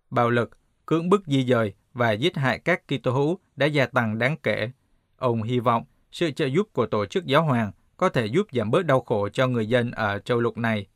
Bạo 0.09 0.29
lực, 0.29 0.57
cưỡng 0.85 1.09
bức 1.09 1.27
di 1.27 1.45
dời 1.45 1.73
và 1.93 2.11
giết 2.11 2.37
hại 2.37 2.59
các 2.59 2.81
Kitô 2.87 3.11
hữu 3.11 3.39
đã 3.55 3.65
gia 3.65 3.85
tăng 3.85 4.19
đáng 4.19 4.37
kể. 4.43 4.71
Ông 5.17 5.43
hy 5.43 5.59
vọng 5.59 5.83
sự 6.11 6.31
trợ 6.31 6.45
giúp 6.45 6.69
của 6.73 6.85
tổ 6.85 7.05
chức 7.05 7.25
giáo 7.25 7.43
hoàng 7.43 7.71
có 7.97 8.09
thể 8.09 8.25
giúp 8.25 8.47
giảm 8.51 8.71
bớt 8.71 8.85
đau 8.85 9.01
khổ 9.01 9.29
cho 9.29 9.47
người 9.47 9.67
dân 9.67 9.91
ở 9.91 10.19
châu 10.19 10.39
lục 10.39 10.57
này. 10.57 10.87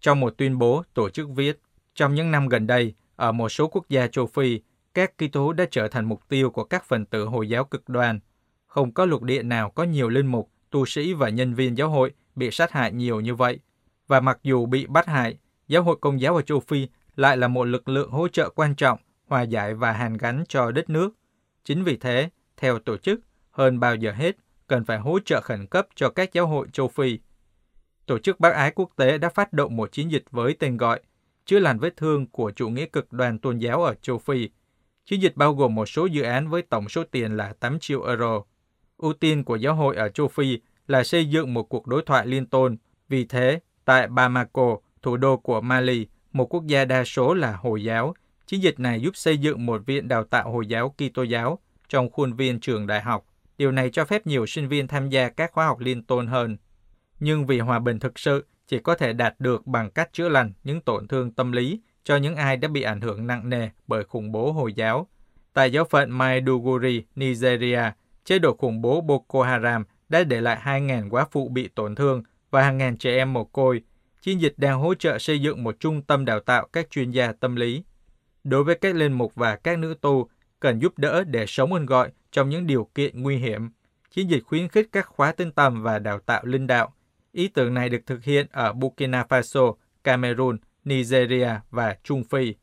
Trong 0.00 0.20
một 0.20 0.34
tuyên 0.36 0.58
bố, 0.58 0.82
tổ 0.94 1.10
chức 1.10 1.28
viết, 1.30 1.60
trong 1.94 2.14
những 2.14 2.30
năm 2.30 2.48
gần 2.48 2.66
đây, 2.66 2.94
ở 3.16 3.32
một 3.32 3.48
số 3.48 3.68
quốc 3.68 3.88
gia 3.88 4.06
châu 4.06 4.26
Phi, 4.26 4.60
các 4.94 5.12
Kitô 5.18 5.52
đã 5.52 5.64
trở 5.70 5.88
thành 5.88 6.04
mục 6.04 6.28
tiêu 6.28 6.50
của 6.50 6.64
các 6.64 6.84
phần 6.84 7.06
tử 7.06 7.24
Hồi 7.24 7.48
giáo 7.48 7.64
cực 7.64 7.88
đoan. 7.88 8.20
Không 8.66 8.92
có 8.92 9.04
lục 9.04 9.22
địa 9.22 9.42
nào 9.42 9.70
có 9.70 9.82
nhiều 9.82 10.08
linh 10.08 10.26
mục, 10.26 10.50
tu 10.70 10.86
sĩ 10.86 11.12
và 11.12 11.28
nhân 11.28 11.54
viên 11.54 11.78
giáo 11.78 11.88
hội 11.88 12.12
bị 12.34 12.50
sát 12.50 12.72
hại 12.72 12.92
nhiều 12.92 13.20
như 13.20 13.34
vậy. 13.34 13.58
Và 14.06 14.20
mặc 14.20 14.38
dù 14.42 14.66
bị 14.66 14.86
bắt 14.86 15.06
hại, 15.06 15.38
giáo 15.68 15.82
hội 15.82 15.96
công 16.00 16.20
giáo 16.20 16.36
ở 16.36 16.42
châu 16.42 16.60
Phi 16.60 16.88
lại 17.16 17.36
là 17.36 17.48
một 17.48 17.64
lực 17.64 17.88
lượng 17.88 18.10
hỗ 18.10 18.28
trợ 18.28 18.50
quan 18.50 18.74
trọng, 18.74 18.98
hòa 19.26 19.42
giải 19.42 19.74
và 19.74 19.92
hàn 19.92 20.16
gắn 20.16 20.44
cho 20.48 20.70
đất 20.70 20.90
nước. 20.90 21.10
Chính 21.64 21.84
vì 21.84 21.96
thế, 21.96 22.30
theo 22.56 22.78
tổ 22.78 22.96
chức, 22.96 23.20
hơn 23.50 23.80
bao 23.80 23.94
giờ 23.94 24.12
hết, 24.12 24.36
cần 24.66 24.84
phải 24.84 24.98
hỗ 24.98 25.18
trợ 25.18 25.40
khẩn 25.40 25.66
cấp 25.66 25.88
cho 25.94 26.10
các 26.10 26.32
giáo 26.32 26.46
hội 26.46 26.66
châu 26.72 26.88
Phi. 26.88 27.18
Tổ 28.06 28.18
chức 28.18 28.40
Bác 28.40 28.54
ái 28.54 28.72
quốc 28.74 28.90
tế 28.96 29.18
đã 29.18 29.28
phát 29.28 29.52
động 29.52 29.76
một 29.76 29.92
chiến 29.92 30.10
dịch 30.10 30.24
với 30.30 30.56
tên 30.58 30.76
gọi 30.76 31.00
chữa 31.44 31.58
lành 31.58 31.78
vết 31.78 31.96
thương 31.96 32.26
của 32.26 32.50
chủ 32.50 32.68
nghĩa 32.68 32.86
cực 32.86 33.12
đoan 33.12 33.38
tôn 33.38 33.58
giáo 33.58 33.84
ở 33.84 33.94
châu 33.94 34.18
Phi. 34.18 34.48
Chiến 35.10 35.22
dịch 35.22 35.36
bao 35.36 35.54
gồm 35.54 35.74
một 35.74 35.86
số 35.86 36.06
dự 36.06 36.22
án 36.22 36.48
với 36.48 36.62
tổng 36.62 36.88
số 36.88 37.04
tiền 37.10 37.36
là 37.36 37.52
8 37.60 37.78
triệu 37.78 38.02
euro. 38.04 38.42
Ưu 38.96 39.12
tiên 39.12 39.44
của 39.44 39.56
giáo 39.56 39.74
hội 39.74 39.96
ở 39.96 40.08
châu 40.08 40.28
Phi 40.28 40.58
là 40.86 41.04
xây 41.04 41.26
dựng 41.26 41.54
một 41.54 41.62
cuộc 41.62 41.86
đối 41.86 42.02
thoại 42.02 42.26
liên 42.26 42.46
tôn. 42.46 42.76
Vì 43.08 43.24
thế, 43.24 43.60
tại 43.84 44.08
Bamako, 44.08 44.76
thủ 45.02 45.16
đô 45.16 45.36
của 45.36 45.60
Mali, 45.60 46.06
một 46.32 46.54
quốc 46.54 46.66
gia 46.66 46.84
đa 46.84 47.04
số 47.04 47.34
là 47.34 47.56
Hồi 47.56 47.84
giáo, 47.84 48.14
chiến 48.46 48.62
dịch 48.62 48.80
này 48.80 49.00
giúp 49.00 49.16
xây 49.16 49.38
dựng 49.38 49.66
một 49.66 49.86
viện 49.86 50.08
đào 50.08 50.24
tạo 50.24 50.52
Hồi 50.52 50.66
giáo 50.66 50.94
Kitô 50.98 51.22
giáo 51.22 51.58
trong 51.88 52.10
khuôn 52.10 52.32
viên 52.32 52.60
trường 52.60 52.86
đại 52.86 53.00
học. 53.00 53.26
Điều 53.58 53.72
này 53.72 53.90
cho 53.90 54.04
phép 54.04 54.26
nhiều 54.26 54.46
sinh 54.46 54.68
viên 54.68 54.86
tham 54.86 55.08
gia 55.08 55.28
các 55.28 55.52
khóa 55.52 55.66
học 55.66 55.80
liên 55.80 56.02
tôn 56.02 56.26
hơn. 56.26 56.56
Nhưng 57.20 57.46
vì 57.46 57.58
hòa 57.58 57.78
bình 57.78 57.98
thực 57.98 58.18
sự 58.18 58.46
chỉ 58.66 58.78
có 58.78 58.94
thể 58.94 59.12
đạt 59.12 59.34
được 59.38 59.66
bằng 59.66 59.90
cách 59.90 60.12
chữa 60.12 60.28
lành 60.28 60.52
những 60.64 60.80
tổn 60.80 61.08
thương 61.08 61.30
tâm 61.30 61.52
lý 61.52 61.80
cho 62.04 62.16
những 62.16 62.36
ai 62.36 62.56
đã 62.56 62.68
bị 62.68 62.82
ảnh 62.82 63.00
hưởng 63.00 63.26
nặng 63.26 63.48
nề 63.48 63.68
bởi 63.86 64.04
khủng 64.04 64.32
bố 64.32 64.52
Hồi 64.52 64.72
giáo. 64.72 65.06
Tại 65.52 65.72
giáo 65.72 65.84
phận 65.84 66.10
Maiduguri, 66.10 67.04
Nigeria, 67.14 67.82
chế 68.24 68.38
độ 68.38 68.56
khủng 68.56 68.82
bố 68.82 69.00
Boko 69.00 69.42
Haram 69.42 69.84
đã 70.08 70.24
để 70.24 70.40
lại 70.40 70.58
2.000 70.64 71.10
quá 71.10 71.26
phụ 71.30 71.48
bị 71.48 71.68
tổn 71.68 71.94
thương 71.94 72.22
và 72.50 72.62
hàng 72.62 72.78
ngàn 72.78 72.96
trẻ 72.96 73.16
em 73.16 73.32
mồ 73.32 73.44
côi. 73.44 73.82
Chiến 74.22 74.40
dịch 74.40 74.54
đang 74.56 74.80
hỗ 74.80 74.94
trợ 74.94 75.18
xây 75.18 75.40
dựng 75.40 75.64
một 75.64 75.76
trung 75.80 76.02
tâm 76.02 76.24
đào 76.24 76.40
tạo 76.40 76.68
các 76.72 76.90
chuyên 76.90 77.10
gia 77.10 77.32
tâm 77.32 77.56
lý. 77.56 77.82
Đối 78.44 78.64
với 78.64 78.74
các 78.74 78.94
linh 78.94 79.12
mục 79.12 79.34
và 79.34 79.56
các 79.56 79.78
nữ 79.78 79.94
tu, 80.00 80.28
cần 80.60 80.78
giúp 80.78 80.98
đỡ 80.98 81.24
để 81.24 81.46
sống 81.46 81.72
ơn 81.72 81.86
gọi 81.86 82.10
trong 82.32 82.48
những 82.48 82.66
điều 82.66 82.88
kiện 82.94 83.22
nguy 83.22 83.36
hiểm. 83.36 83.70
Chiến 84.10 84.30
dịch 84.30 84.44
khuyến 84.44 84.68
khích 84.68 84.88
các 84.92 85.06
khóa 85.06 85.32
tinh 85.32 85.52
tầm 85.52 85.82
và 85.82 85.98
đào 85.98 86.18
tạo 86.18 86.44
linh 86.44 86.66
đạo. 86.66 86.94
Ý 87.32 87.48
tưởng 87.48 87.74
này 87.74 87.88
được 87.88 88.00
thực 88.06 88.24
hiện 88.24 88.46
ở 88.52 88.72
Burkina 88.72 89.24
Faso, 89.28 89.74
Cameroon, 90.04 90.56
Nigeria 90.84 91.50
và 91.70 91.96
Trung 92.04 92.24
Phi. 92.24 92.54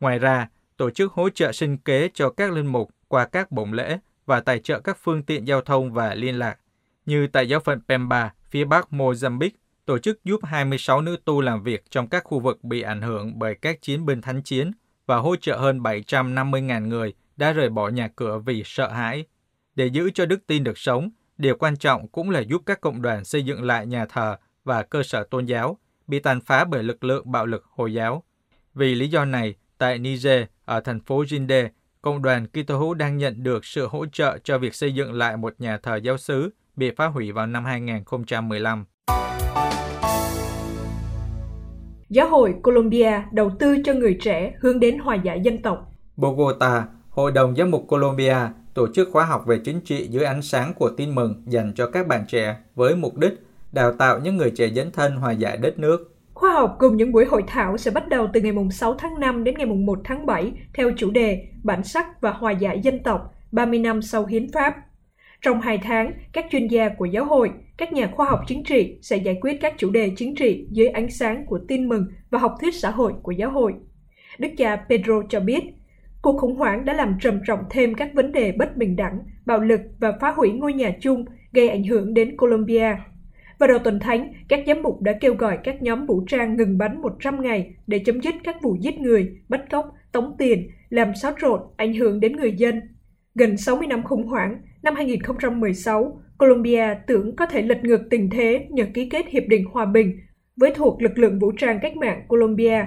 Ngoài 0.00 0.18
ra, 0.18 0.48
tổ 0.76 0.90
chức 0.90 1.12
hỗ 1.12 1.30
trợ 1.30 1.52
sinh 1.52 1.78
kế 1.78 2.08
cho 2.14 2.30
các 2.30 2.52
linh 2.52 2.66
mục 2.66 2.90
qua 3.08 3.26
các 3.26 3.50
bổng 3.50 3.72
lễ 3.72 3.98
và 4.26 4.40
tài 4.40 4.58
trợ 4.58 4.80
các 4.80 4.98
phương 5.02 5.22
tiện 5.22 5.48
giao 5.48 5.60
thông 5.60 5.92
và 5.92 6.14
liên 6.14 6.38
lạc. 6.38 6.58
Như 7.06 7.26
tại 7.26 7.48
giáo 7.48 7.60
phận 7.60 7.80
Pemba, 7.88 8.32
phía 8.50 8.64
bắc 8.64 8.88
Mozambique, 8.90 9.50
tổ 9.84 9.98
chức 9.98 10.24
giúp 10.24 10.40
26 10.44 11.00
nữ 11.00 11.16
tu 11.24 11.40
làm 11.40 11.62
việc 11.62 11.90
trong 11.90 12.08
các 12.08 12.24
khu 12.24 12.40
vực 12.40 12.64
bị 12.64 12.80
ảnh 12.80 13.02
hưởng 13.02 13.38
bởi 13.38 13.54
các 13.54 13.82
chiến 13.82 14.06
binh 14.06 14.20
thánh 14.20 14.42
chiến 14.42 14.72
và 15.06 15.16
hỗ 15.16 15.36
trợ 15.36 15.56
hơn 15.56 15.78
750.000 15.78 16.86
người 16.86 17.14
đã 17.36 17.52
rời 17.52 17.68
bỏ 17.68 17.88
nhà 17.88 18.08
cửa 18.16 18.38
vì 18.38 18.62
sợ 18.64 18.88
hãi. 18.88 19.24
Để 19.74 19.86
giữ 19.86 20.10
cho 20.10 20.26
đức 20.26 20.46
tin 20.46 20.64
được 20.64 20.78
sống, 20.78 21.10
điều 21.38 21.56
quan 21.56 21.76
trọng 21.76 22.08
cũng 22.08 22.30
là 22.30 22.40
giúp 22.40 22.62
các 22.66 22.80
cộng 22.80 23.02
đoàn 23.02 23.24
xây 23.24 23.42
dựng 23.42 23.62
lại 23.62 23.86
nhà 23.86 24.06
thờ 24.06 24.36
và 24.64 24.82
cơ 24.82 25.02
sở 25.02 25.24
tôn 25.24 25.46
giáo 25.46 25.78
bị 26.06 26.18
tàn 26.18 26.40
phá 26.40 26.64
bởi 26.64 26.82
lực 26.82 27.04
lượng 27.04 27.32
bạo 27.32 27.46
lực 27.46 27.64
Hồi 27.70 27.94
giáo. 27.94 28.22
Vì 28.74 28.94
lý 28.94 29.08
do 29.08 29.24
này, 29.24 29.54
tại 29.78 29.98
Niger, 29.98 30.44
ở 30.64 30.80
thành 30.80 31.00
phố 31.00 31.22
Jinde, 31.22 31.68
cộng 32.02 32.22
đoàn 32.22 32.46
Kitô 32.46 32.78
hữu 32.78 32.94
đang 32.94 33.16
nhận 33.16 33.42
được 33.42 33.64
sự 33.64 33.86
hỗ 33.86 34.06
trợ 34.06 34.38
cho 34.44 34.58
việc 34.58 34.74
xây 34.74 34.94
dựng 34.94 35.12
lại 35.12 35.36
một 35.36 35.54
nhà 35.58 35.78
thờ 35.82 35.96
giáo 35.96 36.16
xứ 36.16 36.50
bị 36.76 36.90
phá 36.96 37.06
hủy 37.06 37.32
vào 37.32 37.46
năm 37.46 37.64
2015. 37.64 38.84
Giáo 42.08 42.28
hội 42.28 42.54
Colombia 42.62 43.22
đầu 43.32 43.50
tư 43.58 43.76
cho 43.84 43.94
người 43.94 44.18
trẻ 44.22 44.54
hướng 44.60 44.80
đến 44.80 44.98
hòa 44.98 45.14
giải 45.14 45.40
dân 45.44 45.62
tộc. 45.62 45.92
Bogota, 46.16 46.84
Hội 47.08 47.32
đồng 47.32 47.56
Giám 47.56 47.70
mục 47.70 47.84
Colombia 47.88 48.36
tổ 48.74 48.86
chức 48.94 49.08
khóa 49.12 49.24
học 49.24 49.46
về 49.46 49.58
chính 49.58 49.80
trị 49.80 50.06
dưới 50.10 50.24
ánh 50.24 50.42
sáng 50.42 50.74
của 50.74 50.90
tin 50.96 51.14
mừng 51.14 51.42
dành 51.46 51.72
cho 51.76 51.90
các 51.90 52.06
bạn 52.06 52.24
trẻ 52.28 52.56
với 52.74 52.96
mục 52.96 53.16
đích 53.16 53.32
đào 53.74 53.92
tạo 53.92 54.18
những 54.18 54.36
người 54.36 54.50
trẻ 54.50 54.68
dấn 54.74 54.90
thân 54.92 55.16
hòa 55.16 55.32
giải 55.32 55.56
đất 55.56 55.78
nước. 55.78 56.16
Khóa 56.34 56.52
học 56.52 56.76
cùng 56.78 56.96
những 56.96 57.12
buổi 57.12 57.24
hội 57.24 57.44
thảo 57.46 57.76
sẽ 57.78 57.90
bắt 57.90 58.08
đầu 58.08 58.28
từ 58.32 58.40
ngày 58.40 58.52
6 58.70 58.94
tháng 58.94 59.20
5 59.20 59.44
đến 59.44 59.54
ngày 59.58 59.66
1 59.66 59.98
tháng 60.04 60.26
7 60.26 60.52
theo 60.74 60.90
chủ 60.96 61.10
đề 61.10 61.46
Bản 61.62 61.84
sắc 61.84 62.20
và 62.20 62.30
hòa 62.30 62.52
giải 62.52 62.80
dân 62.82 63.02
tộc 63.02 63.34
30 63.52 63.78
năm 63.78 64.02
sau 64.02 64.26
hiến 64.26 64.52
pháp. 64.52 64.74
Trong 65.42 65.60
hai 65.60 65.78
tháng, 65.78 66.12
các 66.32 66.46
chuyên 66.50 66.68
gia 66.68 66.88
của 66.88 67.04
giáo 67.04 67.24
hội, 67.24 67.50
các 67.76 67.92
nhà 67.92 68.10
khoa 68.14 68.26
học 68.26 68.40
chính 68.46 68.64
trị 68.64 68.98
sẽ 69.02 69.16
giải 69.16 69.38
quyết 69.40 69.58
các 69.60 69.74
chủ 69.76 69.90
đề 69.90 70.12
chính 70.16 70.34
trị 70.34 70.66
dưới 70.70 70.88
ánh 70.88 71.10
sáng 71.10 71.46
của 71.46 71.60
tin 71.68 71.88
mừng 71.88 72.06
và 72.30 72.38
học 72.38 72.54
thuyết 72.60 72.74
xã 72.74 72.90
hội 72.90 73.12
của 73.22 73.32
giáo 73.32 73.50
hội. 73.50 73.74
Đức 74.38 74.48
cha 74.56 74.76
Pedro 74.88 75.22
cho 75.28 75.40
biết, 75.40 75.64
Cuộc 76.24 76.38
khủng 76.40 76.56
hoảng 76.56 76.84
đã 76.84 76.92
làm 76.92 77.18
trầm 77.20 77.40
trọng 77.46 77.60
thêm 77.70 77.94
các 77.94 78.14
vấn 78.14 78.32
đề 78.32 78.52
bất 78.52 78.76
bình 78.76 78.96
đẳng, 78.96 79.18
bạo 79.46 79.60
lực 79.60 79.80
và 79.98 80.12
phá 80.20 80.30
hủy 80.36 80.52
ngôi 80.52 80.72
nhà 80.72 80.92
chung 81.00 81.24
gây 81.52 81.68
ảnh 81.68 81.84
hưởng 81.84 82.14
đến 82.14 82.36
Colombia. 82.36 82.96
Vào 83.64 83.68
đầu 83.68 83.78
tuần 83.78 84.00
thánh, 84.00 84.32
các 84.48 84.60
giám 84.66 84.82
mục 84.82 85.02
đã 85.02 85.12
kêu 85.20 85.34
gọi 85.34 85.58
các 85.64 85.82
nhóm 85.82 86.06
vũ 86.06 86.24
trang 86.26 86.56
ngừng 86.56 86.78
bắn 86.78 87.02
100 87.02 87.42
ngày 87.42 87.74
để 87.86 87.98
chấm 87.98 88.20
dứt 88.20 88.34
các 88.44 88.62
vụ 88.62 88.76
giết 88.80 88.98
người, 88.98 89.32
bắt 89.48 89.60
cóc, 89.70 89.94
tống 90.12 90.34
tiền, 90.38 90.70
làm 90.88 91.14
xáo 91.14 91.32
trộn, 91.40 91.60
ảnh 91.76 91.94
hưởng 91.94 92.20
đến 92.20 92.36
người 92.36 92.52
dân. 92.52 92.80
Gần 93.34 93.56
60 93.56 93.86
năm 93.86 94.02
khủng 94.02 94.26
hoảng, 94.26 94.62
năm 94.82 94.94
2016, 94.94 96.20
Colombia 96.38 96.94
tưởng 97.06 97.36
có 97.36 97.46
thể 97.46 97.62
lật 97.62 97.84
ngược 97.84 98.00
tình 98.10 98.30
thế 98.30 98.66
nhờ 98.70 98.84
ký 98.94 99.08
kết 99.08 99.26
Hiệp 99.28 99.42
định 99.48 99.64
Hòa 99.72 99.84
bình 99.84 100.18
với 100.56 100.72
thuộc 100.74 101.02
lực 101.02 101.18
lượng 101.18 101.38
vũ 101.38 101.52
trang 101.52 101.78
cách 101.82 101.96
mạng 101.96 102.22
Colombia. 102.28 102.84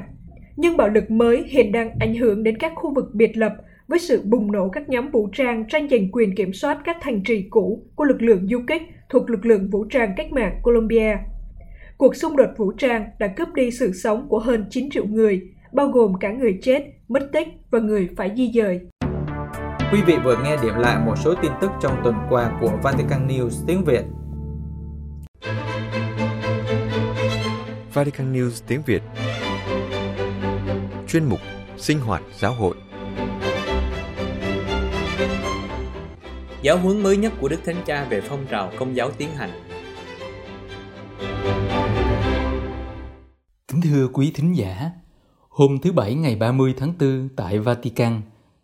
Nhưng 0.56 0.78
bạo 0.78 0.90
lực 0.90 1.12
mới 1.12 1.44
hiện 1.48 1.72
đang 1.72 1.90
ảnh 2.00 2.16
hưởng 2.16 2.44
đến 2.44 2.58
các 2.58 2.72
khu 2.76 2.94
vực 2.94 3.06
biệt 3.14 3.38
lập 3.38 3.54
với 3.88 4.00
sự 4.00 4.22
bùng 4.26 4.52
nổ 4.52 4.70
các 4.70 4.90
nhóm 4.90 5.12
vũ 5.12 5.30
trang 5.34 5.68
tranh 5.70 5.90
giành 5.90 6.12
quyền 6.12 6.36
kiểm 6.36 6.54
soát 6.54 6.78
các 6.86 6.98
thành 7.02 7.24
trì 7.24 7.48
cũ 7.50 7.84
của 7.96 8.04
lực 8.04 8.22
lượng 8.22 8.48
du 8.48 8.60
kích 8.68 8.82
thuộc 9.10 9.30
lực 9.30 9.46
lượng 9.46 9.70
vũ 9.70 9.86
trang 9.86 10.14
cách 10.18 10.32
mạng 10.32 10.60
Colombia. 10.64 11.18
Cuộc 11.98 12.16
xung 12.16 12.38
đột 12.38 12.50
vũ 12.58 12.72
trang 12.72 13.06
đã 13.20 13.28
cướp 13.28 13.54
đi 13.54 13.72
sự 13.72 13.92
sống 13.94 14.28
của 14.30 14.40
hơn 14.40 14.66
9 14.70 14.90
triệu 14.90 15.06
người, 15.06 15.42
bao 15.74 15.88
gồm 15.88 16.14
cả 16.20 16.32
người 16.32 16.60
chết, 16.62 16.84
mất 17.08 17.30
tích 17.34 17.48
và 17.72 17.80
người 17.80 18.10
phải 18.18 18.32
di 18.38 18.52
dời. 18.54 18.80
Quý 19.92 20.00
vị 20.08 20.16
vừa 20.24 20.38
nghe 20.44 20.58
điểm 20.64 20.74
lại 20.78 21.06
một 21.06 21.16
số 21.24 21.36
tin 21.42 21.52
tức 21.62 21.72
trong 21.82 22.02
tuần 22.04 22.16
qua 22.30 22.58
của 22.62 22.72
Vatican 22.84 23.28
News 23.28 23.66
tiếng 23.68 23.84
Việt. 23.84 24.04
Vatican 27.94 28.34
News 28.34 28.64
tiếng 28.68 28.82
Việt 28.86 29.02
Chuyên 31.08 31.26
mục 31.26 31.40
Sinh 31.78 32.00
hoạt 32.00 32.22
giáo 32.40 32.54
hội 32.54 32.76
Giáo 36.68 36.78
huấn 36.78 37.04
mới 37.04 37.18
nhất 37.18 37.34
của 37.42 37.48
Đức 37.48 37.60
Thánh 37.66 37.84
Cha 37.86 38.08
về 38.10 38.22
phong 38.22 38.46
trào 38.50 38.72
công 38.80 38.96
giáo 38.96 39.12
tiến 39.12 39.30
hành 39.36 39.50
Kính 43.68 43.82
thưa 43.82 44.08
quý 44.14 44.32
thính 44.36 44.56
giả, 44.58 44.92
hôm 45.50 45.78
thứ 45.82 45.92
Bảy 45.92 46.16
ngày 46.16 46.36
30 46.36 46.74
tháng 46.78 46.94
4 47.00 47.30
tại 47.36 47.60
Vatican, 47.60 48.22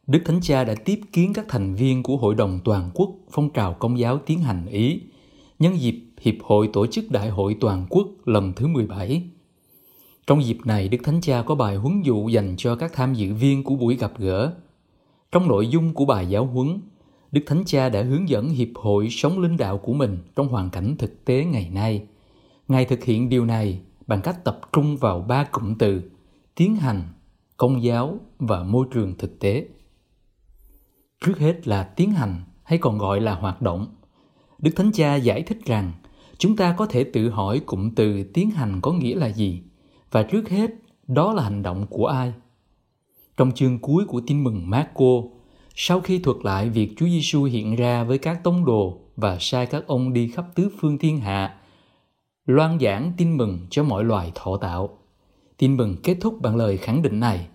Đức 0.08 0.20
Thánh 0.26 0.40
Cha 0.42 0.64
đã 0.64 0.76
tiếp 0.86 1.00
kiến 1.12 1.34
các 1.34 1.46
thành 1.50 1.76
viên 1.76 2.04
của 2.04 2.18
Hội 2.18 2.36
đồng 2.36 2.60
Toàn 2.64 2.92
quốc 2.94 3.10
phong 3.32 3.50
trào 3.50 3.74
công 3.74 4.00
giáo 4.00 4.18
tiến 4.26 4.40
hành 4.40 4.66
Ý, 4.66 5.02
nhân 5.60 5.80
dịp 5.80 6.00
Hiệp 6.22 6.36
hội 6.44 6.70
tổ 6.74 6.88
chức 6.88 7.12
Đại 7.12 7.30
hội 7.30 7.56
Toàn 7.62 7.86
quốc 7.90 8.08
lần 8.26 8.54
thứ 8.54 8.68
17. 8.68 9.24
Trong 10.28 10.44
dịp 10.44 10.58
này, 10.66 10.88
Đức 10.88 10.98
Thánh 11.04 11.22
Cha 11.22 11.42
có 11.42 11.56
bài 11.56 11.76
huấn 11.76 12.02
dụ 12.02 12.28
dành 12.28 12.56
cho 12.58 12.76
các 12.76 12.94
tham 12.94 13.14
dự 13.14 13.34
viên 13.34 13.64
của 13.64 13.76
buổi 13.76 13.96
gặp 13.96 14.12
gỡ. 14.18 14.54
Trong 15.32 15.48
nội 15.48 15.68
dung 15.68 15.94
của 15.94 16.06
bài 16.06 16.26
giáo 16.30 16.46
huấn, 16.46 16.80
Đức 17.34 17.42
Thánh 17.46 17.64
Cha 17.66 17.90
đã 17.90 18.04
hướng 18.04 18.30
dẫn 18.30 18.50
Hiệp 18.50 18.68
hội 18.76 19.10
sống 19.10 19.40
linh 19.40 19.58
đạo 19.58 19.78
của 19.78 19.94
mình 19.94 20.18
trong 20.36 20.48
hoàn 20.48 20.70
cảnh 20.70 20.96
thực 21.00 21.26
tế 21.26 21.46
ngày 21.46 21.70
nay. 21.74 22.06
Ngài 22.68 22.86
thực 22.86 23.04
hiện 23.04 23.30
điều 23.30 23.46
này 23.46 23.82
bằng 24.08 24.22
cách 24.22 24.44
tập 24.44 24.60
trung 24.74 24.98
vào 24.98 25.22
ba 25.22 25.44
cụm 25.44 25.76
từ 25.76 26.02
tiến 26.56 26.76
hành, 26.76 27.02
công 27.58 27.84
giáo 27.84 28.20
và 28.40 28.64
môi 28.64 28.88
trường 28.92 29.18
thực 29.18 29.40
tế. 29.40 29.68
Trước 31.26 31.40
hết 31.40 31.68
là 31.68 31.84
tiến 31.84 32.12
hành 32.12 32.44
hay 32.64 32.80
còn 32.80 32.98
gọi 32.98 33.22
là 33.22 33.36
hoạt 33.36 33.62
động. 33.62 33.96
Đức 34.60 34.72
Thánh 34.76 34.92
Cha 34.92 35.16
giải 35.16 35.42
thích 35.42 35.60
rằng 35.66 35.92
chúng 36.38 36.56
ta 36.56 36.76
có 36.78 36.86
thể 36.86 37.04
tự 37.04 37.30
hỏi 37.30 37.60
cụm 37.66 37.90
từ 37.96 38.24
tiến 38.24 38.50
hành 38.50 38.82
có 38.82 38.92
nghĩa 38.92 39.16
là 39.16 39.28
gì 39.28 39.62
và 40.12 40.24
trước 40.24 40.50
hết 40.50 40.72
đó 41.08 41.34
là 41.34 41.44
hành 41.44 41.64
động 41.64 41.86
của 41.90 42.08
ai. 42.08 42.34
Trong 43.38 43.52
chương 43.52 43.80
cuối 43.80 44.06
của 44.06 44.22
tin 44.28 44.44
mừng 44.44 44.70
Marco, 44.70 45.22
sau 45.74 46.02
khi 46.02 46.20
thuật 46.20 46.38
lại 46.44 46.70
việc 46.70 46.94
Chúa 46.98 47.06
Giêsu 47.06 47.44
hiện 47.44 47.76
ra 47.76 48.04
với 48.04 48.18
các 48.18 48.44
tông 48.44 48.66
đồ 48.66 49.00
và 49.16 49.38
sai 49.40 49.66
các 49.66 49.88
ông 49.88 50.14
đi 50.14 50.28
khắp 50.28 50.46
tứ 50.56 50.70
phương 50.80 50.98
thiên 50.98 51.20
hạ, 51.20 51.56
loan 52.46 52.80
giảng 52.80 53.12
tin 53.18 53.38
mừng 53.38 53.68
cho 53.70 53.84
mọi 53.84 54.04
loài 54.04 54.32
thọ 54.36 54.58
tạo. 54.58 54.98
Tin 55.58 55.78
mừng 55.78 55.96
kết 56.04 56.18
thúc 56.22 56.42
bằng 56.42 56.56
lời 56.56 56.78
khẳng 56.78 57.02
định 57.02 57.20
này. 57.20 57.48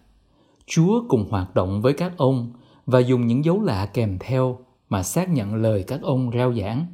Chúa 0.67 1.03
cùng 1.09 1.27
hoạt 1.31 1.55
động 1.55 1.83
với 1.83 1.93
các 1.93 2.13
ông 2.17 2.53
và 2.87 2.99
dùng 2.99 3.27
những 3.27 3.45
dấu 3.45 3.63
lạ 3.63 3.87
kèm 3.87 4.19
theo 4.21 4.59
mà 4.89 5.03
xác 5.03 5.29
nhận 5.29 5.55
lời 5.55 5.85
các 5.87 6.03
ông 6.03 6.31
rao 6.35 6.55
giảng. 6.55 6.87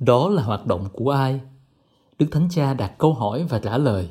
Đó 0.00 0.28
là 0.28 0.42
hoạt 0.42 0.66
động 0.66 0.88
của 0.92 1.10
ai? 1.10 1.40
Đức 2.18 2.26
Thánh 2.30 2.48
Cha 2.50 2.74
đặt 2.74 2.98
câu 2.98 3.14
hỏi 3.14 3.46
và 3.48 3.58
trả 3.58 3.78
lời. 3.78 4.08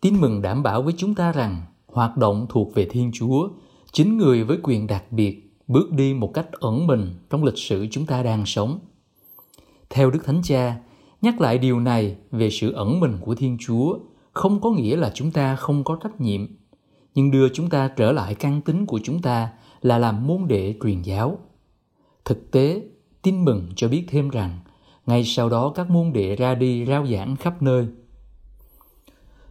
Tin 0.00 0.20
mừng 0.20 0.42
đảm 0.42 0.62
bảo 0.62 0.82
với 0.82 0.94
chúng 0.96 1.14
ta 1.14 1.32
rằng 1.32 1.62
hoạt 1.86 2.16
động 2.16 2.46
thuộc 2.48 2.74
về 2.74 2.86
Thiên 2.90 3.10
Chúa, 3.14 3.48
chính 3.92 4.18
người 4.18 4.44
với 4.44 4.58
quyền 4.62 4.86
đặc 4.86 5.12
biệt 5.12 5.52
bước 5.68 5.92
đi 5.92 6.14
một 6.14 6.34
cách 6.34 6.52
ẩn 6.52 6.86
mình 6.86 7.14
trong 7.30 7.44
lịch 7.44 7.58
sử 7.58 7.86
chúng 7.90 8.06
ta 8.06 8.22
đang 8.22 8.46
sống. 8.46 8.78
Theo 9.90 10.10
Đức 10.10 10.24
Thánh 10.24 10.40
Cha, 10.44 10.76
nhắc 11.22 11.40
lại 11.40 11.58
điều 11.58 11.80
này 11.80 12.16
về 12.30 12.50
sự 12.50 12.72
ẩn 12.72 13.00
mình 13.00 13.18
của 13.20 13.34
Thiên 13.34 13.56
Chúa 13.60 13.98
không 14.32 14.60
có 14.60 14.70
nghĩa 14.70 14.96
là 14.96 15.12
chúng 15.14 15.30
ta 15.30 15.56
không 15.56 15.84
có 15.84 15.98
trách 16.02 16.20
nhiệm, 16.20 16.46
nhưng 17.14 17.30
đưa 17.30 17.48
chúng 17.48 17.68
ta 17.68 17.88
trở 17.88 18.12
lại 18.12 18.34
căn 18.34 18.60
tính 18.60 18.86
của 18.86 19.00
chúng 19.04 19.22
ta 19.22 19.48
là 19.82 19.98
làm 19.98 20.26
môn 20.26 20.48
đệ 20.48 20.74
truyền 20.82 21.02
giáo. 21.02 21.38
Thực 22.24 22.50
tế, 22.50 22.82
tin 23.22 23.44
mừng 23.44 23.68
cho 23.76 23.88
biết 23.88 24.04
thêm 24.08 24.28
rằng, 24.28 24.58
ngay 25.06 25.24
sau 25.24 25.48
đó 25.48 25.72
các 25.74 25.90
môn 25.90 26.12
đệ 26.12 26.36
ra 26.36 26.54
đi 26.54 26.86
rao 26.86 27.06
giảng 27.06 27.36
khắp 27.36 27.62
nơi. 27.62 27.86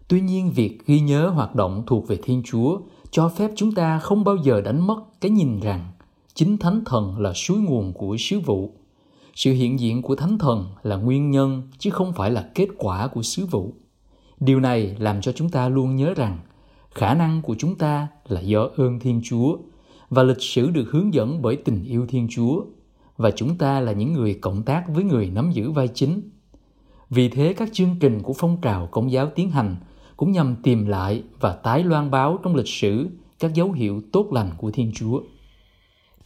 Tuy 0.08 0.22
nhiên, 0.22 0.52
việc 0.52 0.86
ghi 0.86 1.00
nhớ 1.00 1.28
hoạt 1.28 1.56
động 1.56 1.84
thuộc 1.88 2.08
về 2.08 2.20
Thiên 2.24 2.44
Chúa 2.46 2.80
cho 3.12 3.30
phép 3.30 3.52
chúng 3.56 3.72
ta 3.72 4.00
không 4.00 4.24
bao 4.24 4.36
giờ 4.36 4.62
đánh 4.62 4.88
mất 4.88 5.22
cái 5.22 5.32
nhìn 5.32 5.60
rằng 5.60 5.92
chính 6.34 6.58
Thánh 6.58 6.82
Thần 6.86 7.20
là 7.20 7.34
suối 7.34 7.58
nguồn 7.58 7.94
của 7.94 8.18
sứ 8.20 8.40
vụ. 8.40 8.72
Sự 9.36 9.54
hiện 9.54 9.80
diện 9.80 10.02
của 10.02 10.16
Thánh 10.16 10.38
Thần 10.38 10.66
là 10.84 10.96
nguyên 10.96 11.32
nhân 11.32 11.62
chứ 11.78 11.90
không 11.90 12.14
phải 12.14 12.32
là 12.32 12.50
kết 12.56 12.68
quả 12.78 13.08
của 13.08 13.22
sứ 13.22 13.46
vụ. 13.46 13.74
Điều 14.40 14.60
này 14.60 14.96
làm 15.00 15.22
cho 15.22 15.32
chúng 15.32 15.50
ta 15.50 15.70
luôn 15.70 15.96
nhớ 15.96 16.14
rằng 16.14 16.40
khả 16.92 17.14
năng 17.14 17.42
của 17.42 17.56
chúng 17.60 17.76
ta 17.76 18.08
là 18.28 18.42
do 18.42 18.70
ơn 18.78 19.00
Thiên 19.00 19.22
Chúa 19.24 19.58
và 20.10 20.24
lịch 20.24 20.42
sử 20.42 20.70
được 20.70 20.86
hướng 20.92 21.14
dẫn 21.14 21.42
bởi 21.42 21.56
tình 21.56 21.84
yêu 21.84 22.06
Thiên 22.10 22.28
Chúa 22.30 22.64
và 23.18 23.32
chúng 23.32 23.58
ta 23.58 23.80
là 23.80 23.92
những 23.92 24.14
người 24.14 24.34
cộng 24.34 24.64
tác 24.64 24.84
với 24.88 25.04
người 25.04 25.30
nắm 25.30 25.52
giữ 25.52 25.72
vai 25.72 25.88
chính. 25.88 26.22
Vì 27.10 27.30
thế, 27.30 27.54
các 27.54 27.70
chương 27.74 27.96
trình 28.00 28.20
của 28.24 28.34
phong 28.34 28.62
trào 28.62 28.88
công 28.92 29.12
giáo 29.12 29.30
tiến 29.36 29.50
hành 29.50 29.76
cũng 30.22 30.32
nhằm 30.32 30.56
tìm 30.64 30.86
lại 30.86 31.24
và 31.40 31.54
tái 31.54 31.84
loan 31.84 32.12
báo 32.12 32.40
trong 32.44 32.56
lịch 32.56 32.68
sử 32.68 33.08
các 33.40 33.54
dấu 33.54 33.72
hiệu 33.72 34.02
tốt 34.12 34.28
lành 34.32 34.50
của 34.58 34.72
Thiên 34.72 34.92
Chúa. 34.96 35.22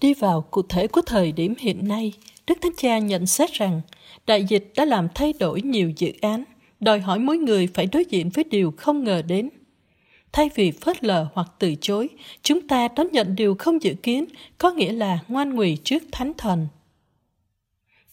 Đi 0.02 0.14
vào 0.14 0.42
cụ 0.42 0.62
thể 0.70 0.88
của 0.88 1.02
thời 1.06 1.32
điểm 1.32 1.54
hiện 1.60 1.88
nay, 1.88 2.14
Đức 2.48 2.58
Thánh 2.62 2.72
Cha 2.78 2.98
nhận 3.00 3.26
xét 3.26 3.54
rằng 3.54 3.82
đại 4.28 4.44
dịch 4.44 4.72
đã 4.76 4.86
làm 4.86 5.08
thay 5.16 5.34
đổi 5.40 5.62
nhiều 5.62 5.92
dự 5.98 6.12
án, 6.22 6.44
đòi 6.80 7.00
hỏi 7.00 7.20
mỗi 7.20 7.38
người 7.38 7.68
phải 7.74 7.86
đối 7.86 8.06
diện 8.10 8.30
với 8.30 8.44
điều 8.44 8.74
không 8.78 9.04
ngờ 9.04 9.22
đến– 9.22 9.50
Thay 10.36 10.50
vì 10.56 10.72
phớt 10.72 11.04
lờ 11.04 11.28
hoặc 11.34 11.48
từ 11.60 11.76
chối, 11.82 12.10
chúng 12.42 12.68
ta 12.68 12.88
đón 12.96 13.08
nhận 13.12 13.36
điều 13.36 13.56
không 13.60 13.84
dự 13.84 13.94
kiến, 14.04 14.26
có 14.58 14.72
nghĩa 14.72 14.92
là 14.92 15.20
ngoan 15.28 15.56
ngụy 15.56 15.78
trước 15.84 16.04
Thánh 16.12 16.32
Thần. 16.38 16.68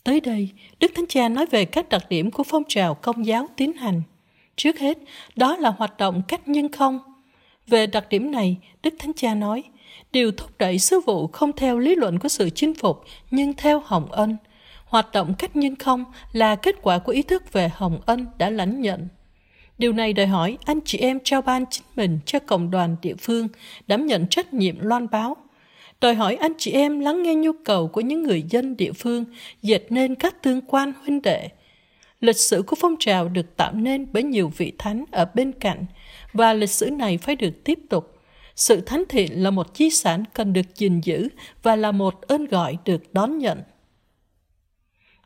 Tới 0.04 0.20
đây, 0.20 0.48
Đức 0.80 0.90
Thánh 0.94 1.06
Cha 1.08 1.28
nói 1.28 1.46
về 1.46 1.64
các 1.64 1.88
đặc 1.88 2.02
điểm 2.08 2.30
của 2.30 2.42
phong 2.42 2.62
trào 2.68 2.94
công 2.94 3.26
giáo 3.26 3.48
tiến 3.56 3.72
hành. 3.72 4.02
Trước 4.56 4.78
hết, 4.78 4.98
đó 5.36 5.56
là 5.56 5.70
hoạt 5.70 5.98
động 5.98 6.22
cách 6.28 6.48
nhân 6.48 6.68
không. 6.72 6.98
Về 7.66 7.86
đặc 7.86 8.08
điểm 8.08 8.30
này, 8.30 8.56
Đức 8.82 8.94
Thánh 8.98 9.12
Cha 9.16 9.34
nói, 9.34 9.62
điều 10.12 10.32
thúc 10.32 10.50
đẩy 10.58 10.78
sứ 10.78 11.00
vụ 11.00 11.26
không 11.26 11.52
theo 11.52 11.78
lý 11.78 11.94
luận 11.94 12.18
của 12.18 12.28
sự 12.28 12.50
chinh 12.50 12.74
phục, 12.74 13.04
nhưng 13.30 13.54
theo 13.54 13.82
hồng 13.84 14.12
ân. 14.12 14.36
Hoạt 14.84 15.12
động 15.12 15.34
cách 15.38 15.56
nhân 15.56 15.76
không 15.76 16.04
là 16.32 16.56
kết 16.56 16.76
quả 16.82 16.98
của 16.98 17.12
ý 17.12 17.22
thức 17.22 17.52
về 17.52 17.70
hồng 17.74 18.00
ân 18.06 18.26
đã 18.38 18.50
lãnh 18.50 18.80
nhận. 18.80 19.08
Điều 19.78 19.92
này 19.92 20.12
đòi 20.12 20.26
hỏi 20.26 20.58
anh 20.64 20.80
chị 20.84 20.98
em 20.98 21.18
trao 21.24 21.42
ban 21.42 21.64
chính 21.70 21.86
mình 21.96 22.18
cho 22.26 22.38
cộng 22.38 22.70
đoàn 22.70 22.96
địa 23.02 23.14
phương 23.20 23.48
đảm 23.86 24.06
nhận 24.06 24.26
trách 24.26 24.54
nhiệm 24.54 24.80
loan 24.80 25.06
báo. 25.10 25.36
Đòi 26.00 26.14
hỏi 26.14 26.36
anh 26.36 26.52
chị 26.58 26.70
em 26.70 27.00
lắng 27.00 27.22
nghe 27.22 27.34
nhu 27.34 27.52
cầu 27.64 27.88
của 27.88 28.00
những 28.00 28.22
người 28.22 28.42
dân 28.50 28.76
địa 28.76 28.92
phương, 28.92 29.24
dệt 29.62 29.82
nên 29.90 30.14
các 30.14 30.42
tương 30.42 30.60
quan 30.60 30.92
huynh 31.02 31.22
đệ. 31.22 31.48
Lịch 32.22 32.36
sử 32.36 32.62
của 32.66 32.76
phong 32.80 32.96
trào 32.98 33.28
được 33.28 33.56
tạo 33.56 33.72
nên 33.72 34.06
bởi 34.12 34.22
nhiều 34.22 34.52
vị 34.56 34.72
thánh 34.78 35.04
ở 35.10 35.24
bên 35.34 35.52
cạnh, 35.52 35.84
và 36.32 36.52
lịch 36.52 36.70
sử 36.70 36.90
này 36.90 37.18
phải 37.18 37.36
được 37.36 37.64
tiếp 37.64 37.78
tục. 37.90 38.18
Sự 38.56 38.80
thánh 38.80 39.04
thiện 39.08 39.42
là 39.42 39.50
một 39.50 39.76
di 39.76 39.90
sản 39.90 40.24
cần 40.34 40.52
được 40.52 40.76
gìn 40.76 41.00
giữ 41.00 41.28
và 41.62 41.76
là 41.76 41.92
một 41.92 42.22
ơn 42.22 42.46
gọi 42.46 42.76
được 42.84 43.14
đón 43.14 43.38
nhận. 43.38 43.62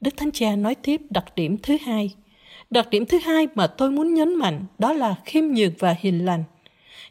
Đức 0.00 0.16
Thánh 0.16 0.32
Cha 0.32 0.56
nói 0.56 0.74
tiếp 0.74 1.00
đặc 1.10 1.24
điểm 1.34 1.56
thứ 1.62 1.76
hai– 1.86 2.14
Đặc 2.70 2.90
điểm 2.90 3.06
thứ 3.06 3.18
hai 3.18 3.48
mà 3.54 3.66
tôi 3.66 3.90
muốn 3.90 4.14
nhấn 4.14 4.34
mạnh 4.34 4.64
đó 4.78 4.92
là 4.92 5.14
khiêm 5.24 5.44
nhường 5.44 5.72
và 5.78 5.94
hiền 5.98 6.24
lành. 6.24 6.44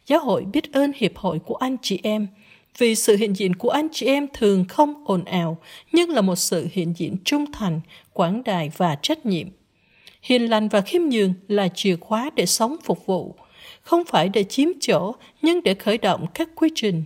Giáo 0.07 0.19
hội 0.19 0.45
biết 0.45 0.73
ơn 0.73 0.91
hiệp 0.95 1.17
hội 1.17 1.39
của 1.39 1.55
anh 1.55 1.77
chị 1.81 1.99
em 2.03 2.27
vì 2.77 2.95
sự 2.95 3.15
hiện 3.15 3.35
diện 3.35 3.55
của 3.55 3.69
anh 3.69 3.87
chị 3.91 4.05
em 4.05 4.27
thường 4.33 4.65
không 4.69 5.03
ồn 5.07 5.23
ào 5.23 5.57
nhưng 5.91 6.09
là 6.09 6.21
một 6.21 6.35
sự 6.35 6.67
hiện 6.71 6.93
diện 6.97 7.17
trung 7.25 7.51
thành, 7.51 7.81
quảng 8.13 8.43
đại 8.43 8.71
và 8.77 8.95
trách 9.01 9.25
nhiệm. 9.25 9.47
Hiền 10.25 10.49
lành 10.49 10.67
và 10.67 10.81
khiêm 10.81 11.01
nhường 11.01 11.33
là 11.47 11.67
chìa 11.67 11.95
khóa 11.95 12.29
để 12.35 12.45
sống 12.45 12.75
phục 12.83 13.05
vụ, 13.05 13.35
không 13.81 14.05
phải 14.05 14.29
để 14.29 14.43
chiếm 14.43 14.69
chỗ 14.79 15.15
nhưng 15.41 15.63
để 15.63 15.73
khởi 15.73 15.97
động 15.97 16.25
các 16.33 16.49
quy 16.55 16.69
trình. 16.75 17.03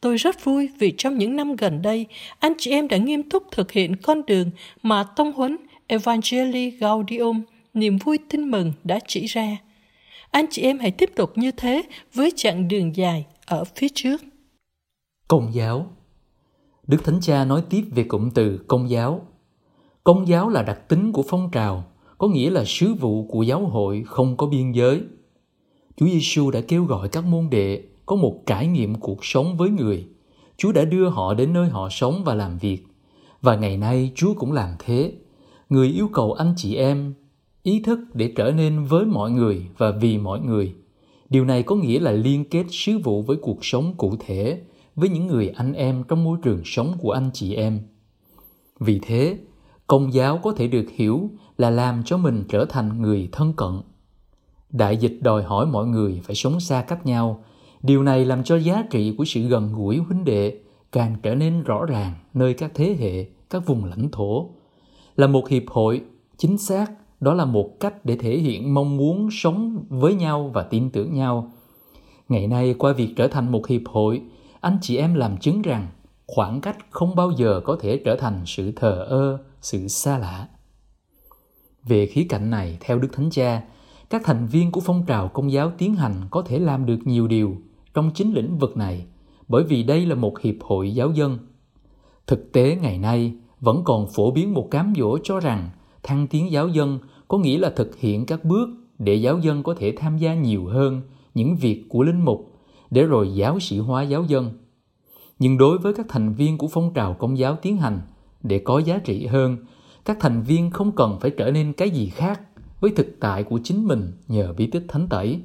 Tôi 0.00 0.16
rất 0.16 0.44
vui 0.44 0.68
vì 0.78 0.94
trong 0.98 1.18
những 1.18 1.36
năm 1.36 1.56
gần 1.56 1.82
đây, 1.82 2.06
anh 2.38 2.52
chị 2.58 2.70
em 2.70 2.88
đã 2.88 2.96
nghiêm 2.96 3.22
túc 3.22 3.42
thực 3.50 3.72
hiện 3.72 3.96
con 3.96 4.26
đường 4.26 4.50
mà 4.82 5.04
tông 5.04 5.32
huấn 5.32 5.56
Evangelii 5.86 6.70
Gaudium, 6.70 7.42
niềm 7.74 7.96
vui 7.96 8.18
tin 8.28 8.50
mừng 8.50 8.72
đã 8.84 8.98
chỉ 9.06 9.26
ra. 9.26 9.56
Anh 10.30 10.46
chị 10.50 10.62
em 10.62 10.78
hãy 10.78 10.90
tiếp 10.90 11.10
tục 11.16 11.38
như 11.38 11.50
thế 11.50 11.82
với 12.14 12.32
chặng 12.36 12.68
đường 12.68 12.96
dài 12.96 13.26
ở 13.46 13.64
phía 13.64 13.88
trước. 13.94 14.22
Công 15.28 15.54
giáo 15.54 15.86
Đức 16.86 17.04
Thánh 17.04 17.20
Cha 17.22 17.44
nói 17.44 17.62
tiếp 17.70 17.84
về 17.90 18.04
cụm 18.04 18.30
từ 18.30 18.64
công 18.68 18.90
giáo. 18.90 19.26
Công 20.04 20.28
giáo 20.28 20.48
là 20.48 20.62
đặc 20.62 20.88
tính 20.88 21.12
của 21.12 21.24
phong 21.28 21.50
trào, 21.52 21.84
có 22.18 22.28
nghĩa 22.28 22.50
là 22.50 22.64
sứ 22.64 22.94
vụ 22.94 23.26
của 23.26 23.42
giáo 23.42 23.66
hội 23.66 24.02
không 24.06 24.36
có 24.36 24.46
biên 24.46 24.72
giới. 24.72 25.00
Chúa 25.96 26.06
Giêsu 26.06 26.50
đã 26.50 26.60
kêu 26.60 26.84
gọi 26.84 27.08
các 27.08 27.24
môn 27.24 27.50
đệ 27.50 27.82
có 28.06 28.16
một 28.16 28.42
trải 28.46 28.66
nghiệm 28.66 28.94
cuộc 28.94 29.24
sống 29.24 29.56
với 29.56 29.70
người. 29.70 30.06
Chúa 30.56 30.72
đã 30.72 30.84
đưa 30.84 31.08
họ 31.08 31.34
đến 31.34 31.52
nơi 31.52 31.68
họ 31.68 31.88
sống 31.90 32.22
và 32.24 32.34
làm 32.34 32.58
việc. 32.58 32.86
Và 33.42 33.56
ngày 33.56 33.76
nay 33.76 34.12
Chúa 34.14 34.34
cũng 34.34 34.52
làm 34.52 34.70
thế. 34.78 35.12
Người 35.68 35.88
yêu 35.88 36.08
cầu 36.12 36.32
anh 36.32 36.54
chị 36.56 36.74
em 36.74 37.14
ý 37.62 37.80
thức 37.80 37.98
để 38.14 38.32
trở 38.36 38.50
nên 38.50 38.84
với 38.84 39.04
mọi 39.04 39.30
người 39.30 39.66
và 39.78 39.90
vì 39.90 40.18
mọi 40.18 40.40
người. 40.40 40.74
Điều 41.30 41.44
này 41.44 41.62
có 41.62 41.76
nghĩa 41.76 42.00
là 42.00 42.12
liên 42.12 42.44
kết 42.44 42.64
sứ 42.70 42.98
vụ 42.98 43.22
với 43.22 43.36
cuộc 43.36 43.64
sống 43.64 43.94
cụ 43.96 44.16
thể, 44.26 44.60
với 44.96 45.08
những 45.08 45.26
người 45.26 45.48
anh 45.48 45.72
em 45.72 46.04
trong 46.08 46.24
môi 46.24 46.38
trường 46.42 46.60
sống 46.64 46.92
của 47.00 47.10
anh 47.10 47.30
chị 47.34 47.54
em. 47.54 47.80
Vì 48.80 49.00
thế, 49.02 49.38
công 49.86 50.14
giáo 50.14 50.38
có 50.42 50.52
thể 50.52 50.66
được 50.66 50.86
hiểu 50.94 51.30
là 51.58 51.70
làm 51.70 52.02
cho 52.04 52.16
mình 52.16 52.44
trở 52.48 52.64
thành 52.64 53.02
người 53.02 53.28
thân 53.32 53.52
cận. 53.52 53.80
Đại 54.70 54.96
dịch 54.96 55.18
đòi 55.22 55.42
hỏi 55.42 55.66
mọi 55.66 55.86
người 55.86 56.20
phải 56.24 56.34
sống 56.34 56.60
xa 56.60 56.82
cách 56.82 57.06
nhau. 57.06 57.44
Điều 57.82 58.02
này 58.02 58.24
làm 58.24 58.44
cho 58.44 58.56
giá 58.56 58.84
trị 58.90 59.14
của 59.18 59.24
sự 59.24 59.40
gần 59.40 59.72
gũi 59.72 59.96
huynh 59.96 60.24
đệ 60.24 60.58
càng 60.92 61.16
trở 61.22 61.34
nên 61.34 61.62
rõ 61.62 61.84
ràng 61.84 62.14
nơi 62.34 62.54
các 62.54 62.70
thế 62.74 62.96
hệ, 62.98 63.26
các 63.50 63.66
vùng 63.66 63.84
lãnh 63.84 64.08
thổ. 64.12 64.50
Là 65.16 65.26
một 65.26 65.48
hiệp 65.48 65.62
hội, 65.66 66.02
chính 66.36 66.58
xác, 66.58 66.92
đó 67.20 67.34
là 67.34 67.44
một 67.44 67.80
cách 67.80 68.04
để 68.04 68.16
thể 68.16 68.38
hiện 68.38 68.74
mong 68.74 68.96
muốn 68.96 69.28
sống 69.32 69.84
với 69.88 70.14
nhau 70.14 70.50
và 70.54 70.62
tin 70.62 70.90
tưởng 70.90 71.14
nhau. 71.14 71.52
Ngày 72.28 72.46
nay 72.46 72.74
qua 72.78 72.92
việc 72.92 73.12
trở 73.16 73.28
thành 73.28 73.52
một 73.52 73.66
hiệp 73.66 73.82
hội, 73.86 74.22
anh 74.60 74.78
chị 74.82 74.96
em 74.96 75.14
làm 75.14 75.36
chứng 75.36 75.62
rằng 75.62 75.88
khoảng 76.26 76.60
cách 76.60 76.76
không 76.90 77.14
bao 77.14 77.30
giờ 77.30 77.60
có 77.64 77.76
thể 77.80 78.02
trở 78.04 78.16
thành 78.16 78.42
sự 78.46 78.72
thờ 78.72 79.06
ơ, 79.08 79.38
sự 79.64 79.88
xa 79.88 80.18
lạ. 80.18 80.48
Về 81.84 82.06
khía 82.06 82.26
cạnh 82.28 82.50
này, 82.50 82.78
theo 82.80 82.98
Đức 82.98 83.08
Thánh 83.12 83.30
Cha, 83.30 83.62
các 84.10 84.22
thành 84.24 84.46
viên 84.46 84.72
của 84.72 84.80
phong 84.80 85.04
trào 85.06 85.28
công 85.28 85.52
giáo 85.52 85.72
tiến 85.78 85.94
hành 85.94 86.14
có 86.30 86.42
thể 86.42 86.58
làm 86.58 86.86
được 86.86 86.98
nhiều 87.04 87.26
điều 87.26 87.56
trong 87.94 88.10
chính 88.14 88.32
lĩnh 88.32 88.58
vực 88.58 88.76
này, 88.76 89.06
bởi 89.48 89.64
vì 89.64 89.82
đây 89.82 90.06
là 90.06 90.14
một 90.14 90.40
hiệp 90.40 90.54
hội 90.60 90.94
giáo 90.94 91.10
dân. 91.10 91.38
Thực 92.26 92.52
tế 92.52 92.78
ngày 92.82 92.98
nay 92.98 93.34
vẫn 93.60 93.82
còn 93.84 94.06
phổ 94.14 94.30
biến 94.30 94.54
một 94.54 94.68
cám 94.70 94.92
dỗ 94.96 95.18
cho 95.24 95.40
rằng 95.40 95.70
thăng 96.02 96.26
tiến 96.26 96.52
giáo 96.52 96.68
dân 96.68 96.98
có 97.28 97.38
nghĩa 97.38 97.58
là 97.58 97.70
thực 97.70 97.98
hiện 97.98 98.26
các 98.26 98.44
bước 98.44 98.68
để 98.98 99.14
giáo 99.14 99.38
dân 99.38 99.62
có 99.62 99.74
thể 99.78 99.94
tham 99.96 100.18
gia 100.18 100.34
nhiều 100.34 100.66
hơn 100.66 101.02
những 101.34 101.56
việc 101.56 101.84
của 101.88 102.02
linh 102.02 102.24
mục 102.24 102.58
để 102.90 103.02
rồi 103.02 103.34
giáo 103.34 103.60
sĩ 103.60 103.78
hóa 103.78 104.02
giáo 104.02 104.24
dân. 104.24 104.52
Nhưng 105.38 105.58
đối 105.58 105.78
với 105.78 105.94
các 105.94 106.06
thành 106.08 106.34
viên 106.34 106.58
của 106.58 106.68
phong 106.68 106.94
trào 106.94 107.14
công 107.14 107.38
giáo 107.38 107.56
tiến 107.62 107.76
hành, 107.76 108.00
để 108.44 108.58
có 108.58 108.78
giá 108.78 108.98
trị 108.98 109.26
hơn, 109.26 109.56
các 110.04 110.16
thành 110.20 110.42
viên 110.42 110.70
không 110.70 110.92
cần 110.92 111.18
phải 111.20 111.30
trở 111.30 111.50
nên 111.50 111.72
cái 111.72 111.90
gì 111.90 112.08
khác 112.08 112.40
với 112.80 112.90
thực 112.90 113.16
tại 113.20 113.44
của 113.44 113.60
chính 113.64 113.86
mình 113.86 114.12
nhờ 114.28 114.54
bí 114.56 114.66
tích 114.66 114.84
thánh 114.88 115.08
tẩy. 115.08 115.40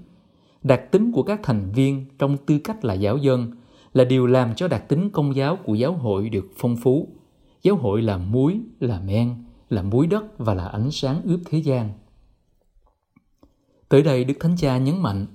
Đặc 0.64 0.92
tính 0.92 1.12
của 1.12 1.24
các 1.24 1.40
thành 1.44 1.72
viên 1.72 2.06
trong 2.20 2.38
tư 2.38 2.60
cách 2.64 2.86
là 2.86 2.94
giáo 2.94 3.18
dân 3.18 3.52
là 3.94 4.04
điều 4.04 4.28
làm 4.28 4.56
cho 4.56 4.68
đặc 4.68 4.90
tính 4.90 5.10
công 5.10 5.36
giáo 5.36 5.56
của 5.56 5.74
giáo 5.74 5.94
hội 5.94 6.30
được 6.30 6.48
phong 6.58 6.78
phú. 6.78 7.08
Giáo 7.64 7.76
hội 7.76 8.02
là 8.02 8.18
muối, 8.18 8.60
là 8.80 9.00
men, 9.00 9.36
là 9.70 9.82
muối 9.82 10.08
đất 10.08 10.38
và 10.38 10.54
là 10.54 10.68
ánh 10.68 10.92
sáng 10.92 11.22
ướp 11.24 11.40
thế 11.46 11.58
gian. 11.58 11.90
Tới 13.90 14.02
đây 14.02 14.24
Đức 14.24 14.34
Thánh 14.40 14.56
Cha 14.58 14.78
nhấn 14.78 15.02
mạnh, 15.02 15.26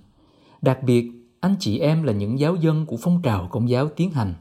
đặc 0.62 0.82
biệt 0.82 1.10
anh 1.40 1.54
chị 1.60 1.78
em 1.78 2.02
là 2.02 2.12
những 2.12 2.38
giáo 2.38 2.56
dân 2.56 2.86
của 2.86 2.96
phong 3.00 3.22
trào 3.22 3.48
công 3.50 3.68
giáo 3.68 3.88
tiến 3.88 4.10
hành. 4.10 4.34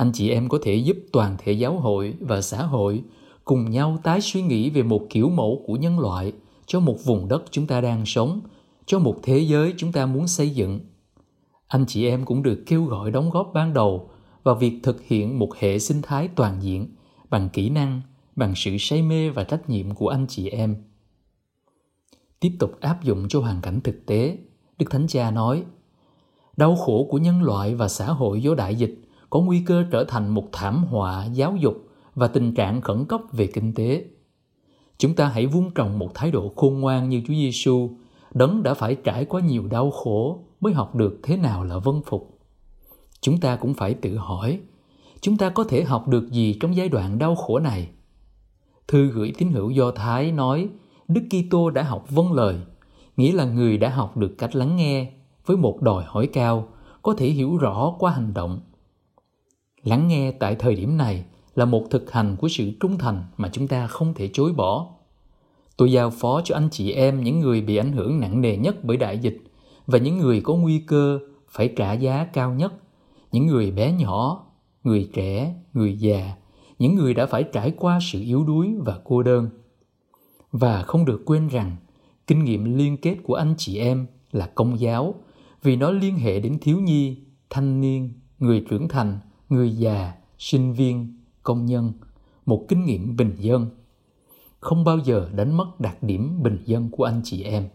Anh 0.00 0.12
chị 0.12 0.30
em 0.30 0.48
có 0.48 0.58
thể 0.62 0.74
giúp 0.74 0.96
toàn 1.12 1.36
thể 1.38 1.52
giáo 1.52 1.80
hội 1.80 2.14
và 2.20 2.40
xã 2.40 2.62
hội 2.62 3.02
cùng 3.44 3.70
nhau 3.70 3.98
tái 4.02 4.20
suy 4.20 4.42
nghĩ 4.42 4.70
về 4.70 4.82
một 4.82 5.06
kiểu 5.10 5.28
mẫu 5.28 5.62
của 5.66 5.76
nhân 5.76 5.98
loại 5.98 6.32
cho 6.66 6.80
một 6.80 7.04
vùng 7.04 7.28
đất 7.28 7.42
chúng 7.50 7.66
ta 7.66 7.80
đang 7.80 8.06
sống, 8.06 8.40
cho 8.86 8.98
một 8.98 9.16
thế 9.22 9.38
giới 9.38 9.74
chúng 9.76 9.92
ta 9.92 10.06
muốn 10.06 10.28
xây 10.28 10.50
dựng. 10.50 10.80
Anh 11.66 11.84
chị 11.88 12.06
em 12.06 12.24
cũng 12.24 12.42
được 12.42 12.62
kêu 12.66 12.84
gọi 12.84 13.10
đóng 13.10 13.30
góp 13.30 13.50
ban 13.54 13.74
đầu 13.74 14.10
vào 14.42 14.54
việc 14.54 14.80
thực 14.82 15.02
hiện 15.02 15.38
một 15.38 15.56
hệ 15.58 15.78
sinh 15.78 16.02
thái 16.02 16.28
toàn 16.28 16.62
diện 16.62 16.94
bằng 17.30 17.48
kỹ 17.52 17.70
năng, 17.70 18.00
bằng 18.36 18.54
sự 18.56 18.76
say 18.78 19.02
mê 19.02 19.30
và 19.30 19.44
trách 19.44 19.70
nhiệm 19.70 19.94
của 19.94 20.08
anh 20.08 20.26
chị 20.28 20.48
em. 20.48 20.76
Tiếp 22.40 22.52
tục 22.58 22.80
áp 22.80 23.04
dụng 23.04 23.28
cho 23.28 23.40
hoàn 23.40 23.60
cảnh 23.60 23.80
thực 23.80 24.06
tế, 24.06 24.38
Đức 24.78 24.86
Thánh 24.90 25.06
Cha 25.08 25.30
nói, 25.30 25.64
đau 26.56 26.76
khổ 26.76 27.06
của 27.10 27.18
nhân 27.18 27.42
loại 27.42 27.74
và 27.74 27.88
xã 27.88 28.06
hội 28.06 28.42
do 28.42 28.54
đại 28.54 28.74
dịch 28.74 29.00
có 29.30 29.40
nguy 29.40 29.62
cơ 29.66 29.84
trở 29.90 30.04
thành 30.04 30.28
một 30.28 30.48
thảm 30.52 30.84
họa 30.84 31.24
giáo 31.24 31.56
dục 31.56 31.88
và 32.14 32.28
tình 32.28 32.54
trạng 32.54 32.80
khẩn 32.80 33.04
cấp 33.04 33.20
về 33.32 33.46
kinh 33.46 33.74
tế. 33.74 34.04
Chúng 34.98 35.14
ta 35.14 35.28
hãy 35.28 35.46
vun 35.46 35.70
trồng 35.74 35.98
một 35.98 36.14
thái 36.14 36.30
độ 36.30 36.52
khôn 36.56 36.80
ngoan 36.80 37.08
như 37.08 37.22
Chúa 37.26 37.34
Giêsu, 37.34 37.90
đấng 38.34 38.62
đã 38.62 38.74
phải 38.74 38.94
trải 38.94 39.24
qua 39.24 39.40
nhiều 39.40 39.66
đau 39.70 39.90
khổ 39.90 40.44
mới 40.60 40.72
học 40.72 40.94
được 40.94 41.20
thế 41.22 41.36
nào 41.36 41.64
là 41.64 41.78
vân 41.78 42.00
phục. 42.06 42.38
Chúng 43.20 43.40
ta 43.40 43.56
cũng 43.56 43.74
phải 43.74 43.94
tự 43.94 44.16
hỏi, 44.16 44.60
chúng 45.20 45.36
ta 45.36 45.50
có 45.50 45.64
thể 45.64 45.84
học 45.84 46.08
được 46.08 46.30
gì 46.30 46.56
trong 46.60 46.76
giai 46.76 46.88
đoạn 46.88 47.18
đau 47.18 47.34
khổ 47.34 47.58
này? 47.58 47.88
Thư 48.88 49.06
gửi 49.06 49.32
tín 49.38 49.52
hữu 49.52 49.70
Do 49.70 49.90
Thái 49.90 50.32
nói 50.32 50.68
Đức 51.08 51.22
Kitô 51.30 51.70
đã 51.70 51.82
học 51.82 52.04
vâng 52.10 52.32
lời, 52.32 52.56
nghĩa 53.16 53.32
là 53.32 53.44
người 53.44 53.78
đã 53.78 53.88
học 53.90 54.16
được 54.16 54.34
cách 54.38 54.56
lắng 54.56 54.76
nghe 54.76 55.12
với 55.46 55.56
một 55.56 55.82
đòi 55.82 56.04
hỏi 56.06 56.26
cao, 56.26 56.68
có 57.02 57.14
thể 57.14 57.26
hiểu 57.26 57.56
rõ 57.56 57.94
qua 57.98 58.12
hành 58.12 58.34
động. 58.34 58.60
Lắng 59.84 60.08
nghe 60.08 60.32
tại 60.32 60.54
thời 60.54 60.74
điểm 60.74 60.96
này 60.96 61.24
là 61.54 61.64
một 61.64 61.86
thực 61.90 62.12
hành 62.12 62.36
của 62.36 62.48
sự 62.48 62.70
trung 62.80 62.98
thành 62.98 63.24
mà 63.36 63.48
chúng 63.52 63.68
ta 63.68 63.86
không 63.86 64.14
thể 64.14 64.30
chối 64.32 64.52
bỏ. 64.52 64.86
Tôi 65.76 65.92
giao 65.92 66.10
phó 66.10 66.40
cho 66.44 66.54
anh 66.54 66.68
chị 66.70 66.92
em 66.92 67.24
những 67.24 67.40
người 67.40 67.60
bị 67.60 67.76
ảnh 67.76 67.92
hưởng 67.92 68.20
nặng 68.20 68.40
nề 68.40 68.56
nhất 68.56 68.84
bởi 68.84 68.96
đại 68.96 69.18
dịch 69.18 69.38
và 69.86 69.98
những 69.98 70.18
người 70.18 70.40
có 70.40 70.54
nguy 70.54 70.78
cơ 70.78 71.18
phải 71.48 71.72
trả 71.76 71.92
giá 71.92 72.24
cao 72.24 72.54
nhất, 72.54 72.72
những 73.32 73.46
người 73.46 73.70
bé 73.70 73.92
nhỏ, 73.92 74.46
người 74.84 75.10
trẻ, 75.12 75.54
người 75.72 75.96
già, 75.98 76.34
những 76.78 76.94
người 76.94 77.14
đã 77.14 77.26
phải 77.26 77.44
trải 77.52 77.72
qua 77.76 77.98
sự 78.02 78.20
yếu 78.20 78.44
đuối 78.44 78.74
và 78.78 78.98
cô 79.04 79.22
đơn. 79.22 79.50
Và 80.52 80.82
không 80.82 81.04
được 81.04 81.22
quên 81.26 81.48
rằng, 81.48 81.76
kinh 82.26 82.44
nghiệm 82.44 82.78
liên 82.78 82.96
kết 82.96 83.16
của 83.22 83.34
anh 83.34 83.54
chị 83.58 83.78
em 83.78 84.06
là 84.32 84.46
công 84.46 84.80
giáo 84.80 85.14
vì 85.62 85.76
nó 85.76 85.90
liên 85.90 86.16
hệ 86.18 86.40
đến 86.40 86.58
thiếu 86.60 86.80
nhi, 86.80 87.16
thanh 87.50 87.80
niên, 87.80 88.12
người 88.38 88.64
trưởng 88.70 88.88
thành, 88.88 89.18
người 89.50 89.70
già, 89.70 90.12
sinh 90.38 90.74
viên, 90.74 91.14
công 91.42 91.66
nhân, 91.66 91.92
một 92.46 92.64
kinh 92.68 92.84
nghiệm 92.84 93.16
bình 93.16 93.36
dân. 93.38 93.66
Không 94.60 94.84
bao 94.84 94.98
giờ 94.98 95.30
đánh 95.34 95.56
mất 95.56 95.80
đặc 95.80 96.02
điểm 96.02 96.42
bình 96.42 96.58
dân 96.66 96.88
của 96.90 97.04
anh 97.04 97.20
chị 97.24 97.42
em. 97.42 97.68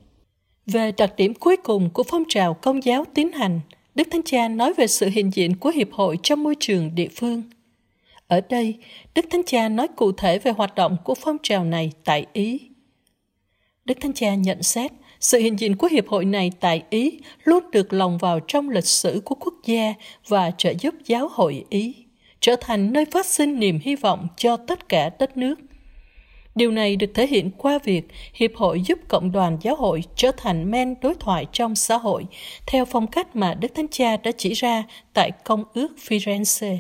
Về 0.66 0.92
đặc 0.92 1.14
điểm 1.18 1.34
cuối 1.34 1.58
cùng 1.64 1.90
của 1.90 2.04
phong 2.04 2.24
trào 2.30 2.54
công 2.54 2.84
giáo 2.84 3.06
tiến 3.14 3.32
hành, 3.32 3.60
Đức 3.96 4.08
Thánh 4.12 4.22
Cha 4.26 4.48
nói 4.48 4.74
về 4.78 4.88
sự 4.88 5.10
hiện 5.10 5.34
diện 5.34 5.56
của 5.56 5.70
Hiệp 5.70 5.92
hội 5.92 6.18
trong 6.24 6.44
môi 6.44 6.56
trường 6.60 6.96
địa 6.96 7.08
phương. 7.16 7.42
Ở 8.28 8.42
đây, 8.50 8.78
Đức 9.16 9.26
Thánh 9.32 9.42
Cha 9.46 9.70
nói 9.70 9.88
cụ 9.96 10.12
thể 10.12 10.40
về 10.40 10.52
hoạt 10.52 10.76
động 10.76 10.98
của 11.04 11.16
phong 11.16 11.38
trào 11.44 11.66
này 11.66 11.92
tại 12.04 12.26
Ý. 12.34 12.60
Đức 13.86 13.98
Thánh 14.02 14.14
Cha 14.14 14.36
nhận 14.36 14.64
xét 14.64 14.92
sự 15.26 15.40
hiện 15.40 15.60
diện 15.60 15.76
của 15.76 15.88
hiệp 15.88 16.08
hội 16.08 16.26
này 16.26 16.52
tại 16.60 16.84
Ý 16.90 17.20
luôn 17.44 17.64
được 17.72 17.94
lồng 17.94 18.18
vào 18.18 18.40
trong 18.40 18.70
lịch 18.70 18.86
sử 18.86 19.22
của 19.26 19.36
quốc 19.36 19.54
gia 19.66 19.94
và 20.28 20.52
trợ 20.52 20.74
giúp 20.80 20.96
giáo 21.06 21.28
hội 21.32 21.66
Ý, 21.70 21.96
trở 22.40 22.56
thành 22.62 22.94
nơi 22.94 23.06
phát 23.06 23.26
sinh 23.26 23.60
niềm 23.60 23.80
hy 23.84 23.96
vọng 23.96 24.28
cho 24.38 24.58
tất 24.58 24.90
cả 24.90 25.10
đất 25.20 25.38
nước. 25.38 25.56
Điều 26.56 26.72
này 26.72 26.96
được 26.96 27.12
thể 27.14 27.28
hiện 27.28 27.52
qua 27.58 27.80
việc 27.84 28.02
Hiệp 28.34 28.56
hội 28.56 28.82
giúp 28.82 29.00
cộng 29.08 29.32
đoàn 29.32 29.58
giáo 29.62 29.76
hội 29.76 30.04
trở 30.16 30.32
thành 30.38 30.72
men 30.72 30.96
đối 31.02 31.16
thoại 31.16 31.46
trong 31.52 31.76
xã 31.76 31.98
hội, 31.98 32.26
theo 32.68 32.86
phong 32.86 33.08
cách 33.08 33.36
mà 33.36 33.54
Đức 33.54 33.76
Thánh 33.76 33.88
Cha 33.88 34.18
đã 34.18 34.32
chỉ 34.38 34.54
ra 34.54 34.84
tại 35.14 35.32
Công 35.44 35.64
ước 35.74 35.88
Firenze. 36.08 36.78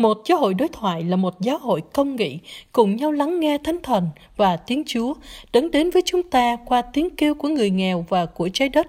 Một 0.00 0.22
giáo 0.26 0.38
hội 0.38 0.54
đối 0.54 0.68
thoại 0.68 1.04
là 1.04 1.16
một 1.16 1.40
giáo 1.40 1.58
hội 1.58 1.82
công 1.92 2.16
nghị, 2.16 2.38
cùng 2.72 2.96
nhau 2.96 3.12
lắng 3.12 3.40
nghe 3.40 3.58
thánh 3.64 3.78
thần 3.82 4.08
và 4.36 4.56
tiếng 4.56 4.82
Chúa 4.86 5.14
đấng 5.52 5.70
đến 5.70 5.90
với 5.90 6.02
chúng 6.04 6.22
ta 6.22 6.56
qua 6.66 6.82
tiếng 6.82 7.10
kêu 7.16 7.34
của 7.34 7.48
người 7.48 7.70
nghèo 7.70 8.06
và 8.08 8.26
của 8.26 8.48
trái 8.48 8.68
đất. 8.68 8.88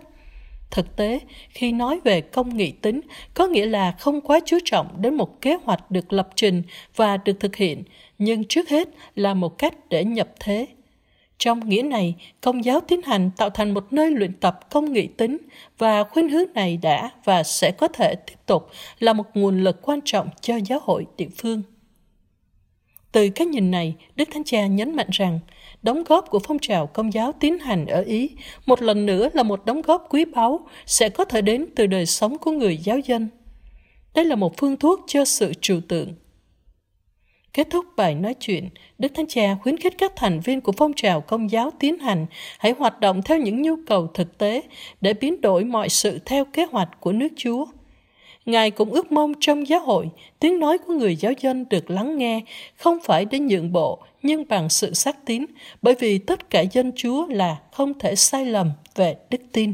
Thực 0.71 0.95
tế, 0.95 1.19
khi 1.49 1.71
nói 1.71 1.99
về 2.03 2.21
công 2.21 2.57
nghị 2.57 2.71
tính, 2.71 3.01
có 3.33 3.47
nghĩa 3.47 3.65
là 3.65 3.95
không 3.99 4.21
quá 4.21 4.39
chú 4.45 4.57
trọng 4.65 4.87
đến 5.01 5.15
một 5.15 5.41
kế 5.41 5.57
hoạch 5.63 5.91
được 5.91 6.13
lập 6.13 6.29
trình 6.35 6.63
và 6.95 7.17
được 7.17 7.39
thực 7.39 7.55
hiện, 7.55 7.83
nhưng 8.17 8.43
trước 8.43 8.69
hết 8.69 8.89
là 9.15 9.33
một 9.33 9.57
cách 9.57 9.73
để 9.89 10.03
nhập 10.03 10.29
thế. 10.39 10.67
Trong 11.41 11.69
nghĩa 11.69 11.81
này, 11.81 12.15
công 12.41 12.65
giáo 12.65 12.81
tiến 12.81 13.01
hành 13.01 13.31
tạo 13.37 13.49
thành 13.49 13.73
một 13.73 13.93
nơi 13.93 14.11
luyện 14.11 14.33
tập 14.33 14.59
công 14.71 14.93
nghị 14.93 15.07
tính 15.07 15.37
và 15.77 16.03
khuynh 16.03 16.29
hướng 16.29 16.53
này 16.53 16.77
đã 16.77 17.11
và 17.23 17.43
sẽ 17.43 17.71
có 17.71 17.87
thể 17.87 18.15
tiếp 18.15 18.35
tục 18.45 18.69
là 18.99 19.13
một 19.13 19.23
nguồn 19.33 19.63
lực 19.63 19.81
quan 19.81 19.99
trọng 20.05 20.29
cho 20.41 20.55
giáo 20.65 20.79
hội 20.83 21.05
địa 21.17 21.27
phương. 21.37 21.61
Từ 23.11 23.29
cái 23.29 23.47
nhìn 23.47 23.71
này, 23.71 23.95
Đức 24.15 24.27
Thánh 24.31 24.43
Cha 24.43 24.67
nhấn 24.67 24.95
mạnh 24.95 25.07
rằng 25.11 25.39
đóng 25.81 26.03
góp 26.03 26.29
của 26.29 26.39
phong 26.39 26.59
trào 26.59 26.87
công 26.87 27.13
giáo 27.13 27.31
tiến 27.39 27.59
hành 27.59 27.85
ở 27.85 28.01
Ý 28.01 28.29
một 28.65 28.81
lần 28.81 29.05
nữa 29.05 29.29
là 29.33 29.43
một 29.43 29.65
đóng 29.65 29.81
góp 29.81 30.07
quý 30.09 30.25
báu 30.25 30.59
sẽ 30.85 31.09
có 31.09 31.25
thể 31.25 31.41
đến 31.41 31.65
từ 31.75 31.87
đời 31.87 32.05
sống 32.05 32.37
của 32.37 32.51
người 32.51 32.77
giáo 32.77 32.99
dân. 32.99 33.27
Đây 34.13 34.25
là 34.25 34.35
một 34.35 34.57
phương 34.57 34.77
thuốc 34.77 34.99
cho 35.07 35.25
sự 35.25 35.53
trừu 35.61 35.81
tượng. 35.87 36.13
Kết 37.53 37.67
thúc 37.69 37.85
bài 37.95 38.15
nói 38.15 38.33
chuyện, 38.33 38.69
Đức 38.97 39.11
Thánh 39.15 39.27
Cha 39.27 39.55
khuyến 39.61 39.77
khích 39.77 39.93
các 39.97 40.13
thành 40.15 40.39
viên 40.39 40.61
của 40.61 40.71
phong 40.71 40.93
trào 40.95 41.21
công 41.21 41.51
giáo 41.51 41.71
tiến 41.79 41.99
hành 41.99 42.25
hãy 42.59 42.73
hoạt 42.77 42.99
động 42.99 43.21
theo 43.21 43.37
những 43.37 43.61
nhu 43.61 43.75
cầu 43.87 44.07
thực 44.07 44.37
tế 44.37 44.61
để 45.01 45.13
biến 45.13 45.41
đổi 45.41 45.63
mọi 45.63 45.89
sự 45.89 46.19
theo 46.25 46.45
kế 46.45 46.65
hoạch 46.65 46.89
của 46.99 47.11
nước 47.11 47.27
Chúa. 47.35 47.65
Ngài 48.45 48.71
cũng 48.71 48.91
ước 48.91 49.11
mong 49.11 49.33
trong 49.39 49.67
giáo 49.67 49.79
hội, 49.79 50.09
tiếng 50.39 50.59
nói 50.59 50.77
của 50.77 50.93
người 50.93 51.15
giáo 51.15 51.31
dân 51.39 51.65
được 51.69 51.89
lắng 51.89 52.17
nghe, 52.17 52.41
không 52.75 52.97
phải 53.03 53.25
để 53.25 53.39
nhượng 53.39 53.71
bộ, 53.71 53.99
nhưng 54.23 54.47
bằng 54.47 54.69
sự 54.69 54.93
xác 54.93 55.25
tín, 55.25 55.45
bởi 55.81 55.95
vì 55.99 56.17
tất 56.17 56.49
cả 56.49 56.61
dân 56.61 56.91
Chúa 56.95 57.27
là 57.27 57.57
không 57.71 57.99
thể 57.99 58.15
sai 58.15 58.45
lầm 58.45 58.71
về 58.95 59.15
đức 59.29 59.41
tin. 59.51 59.73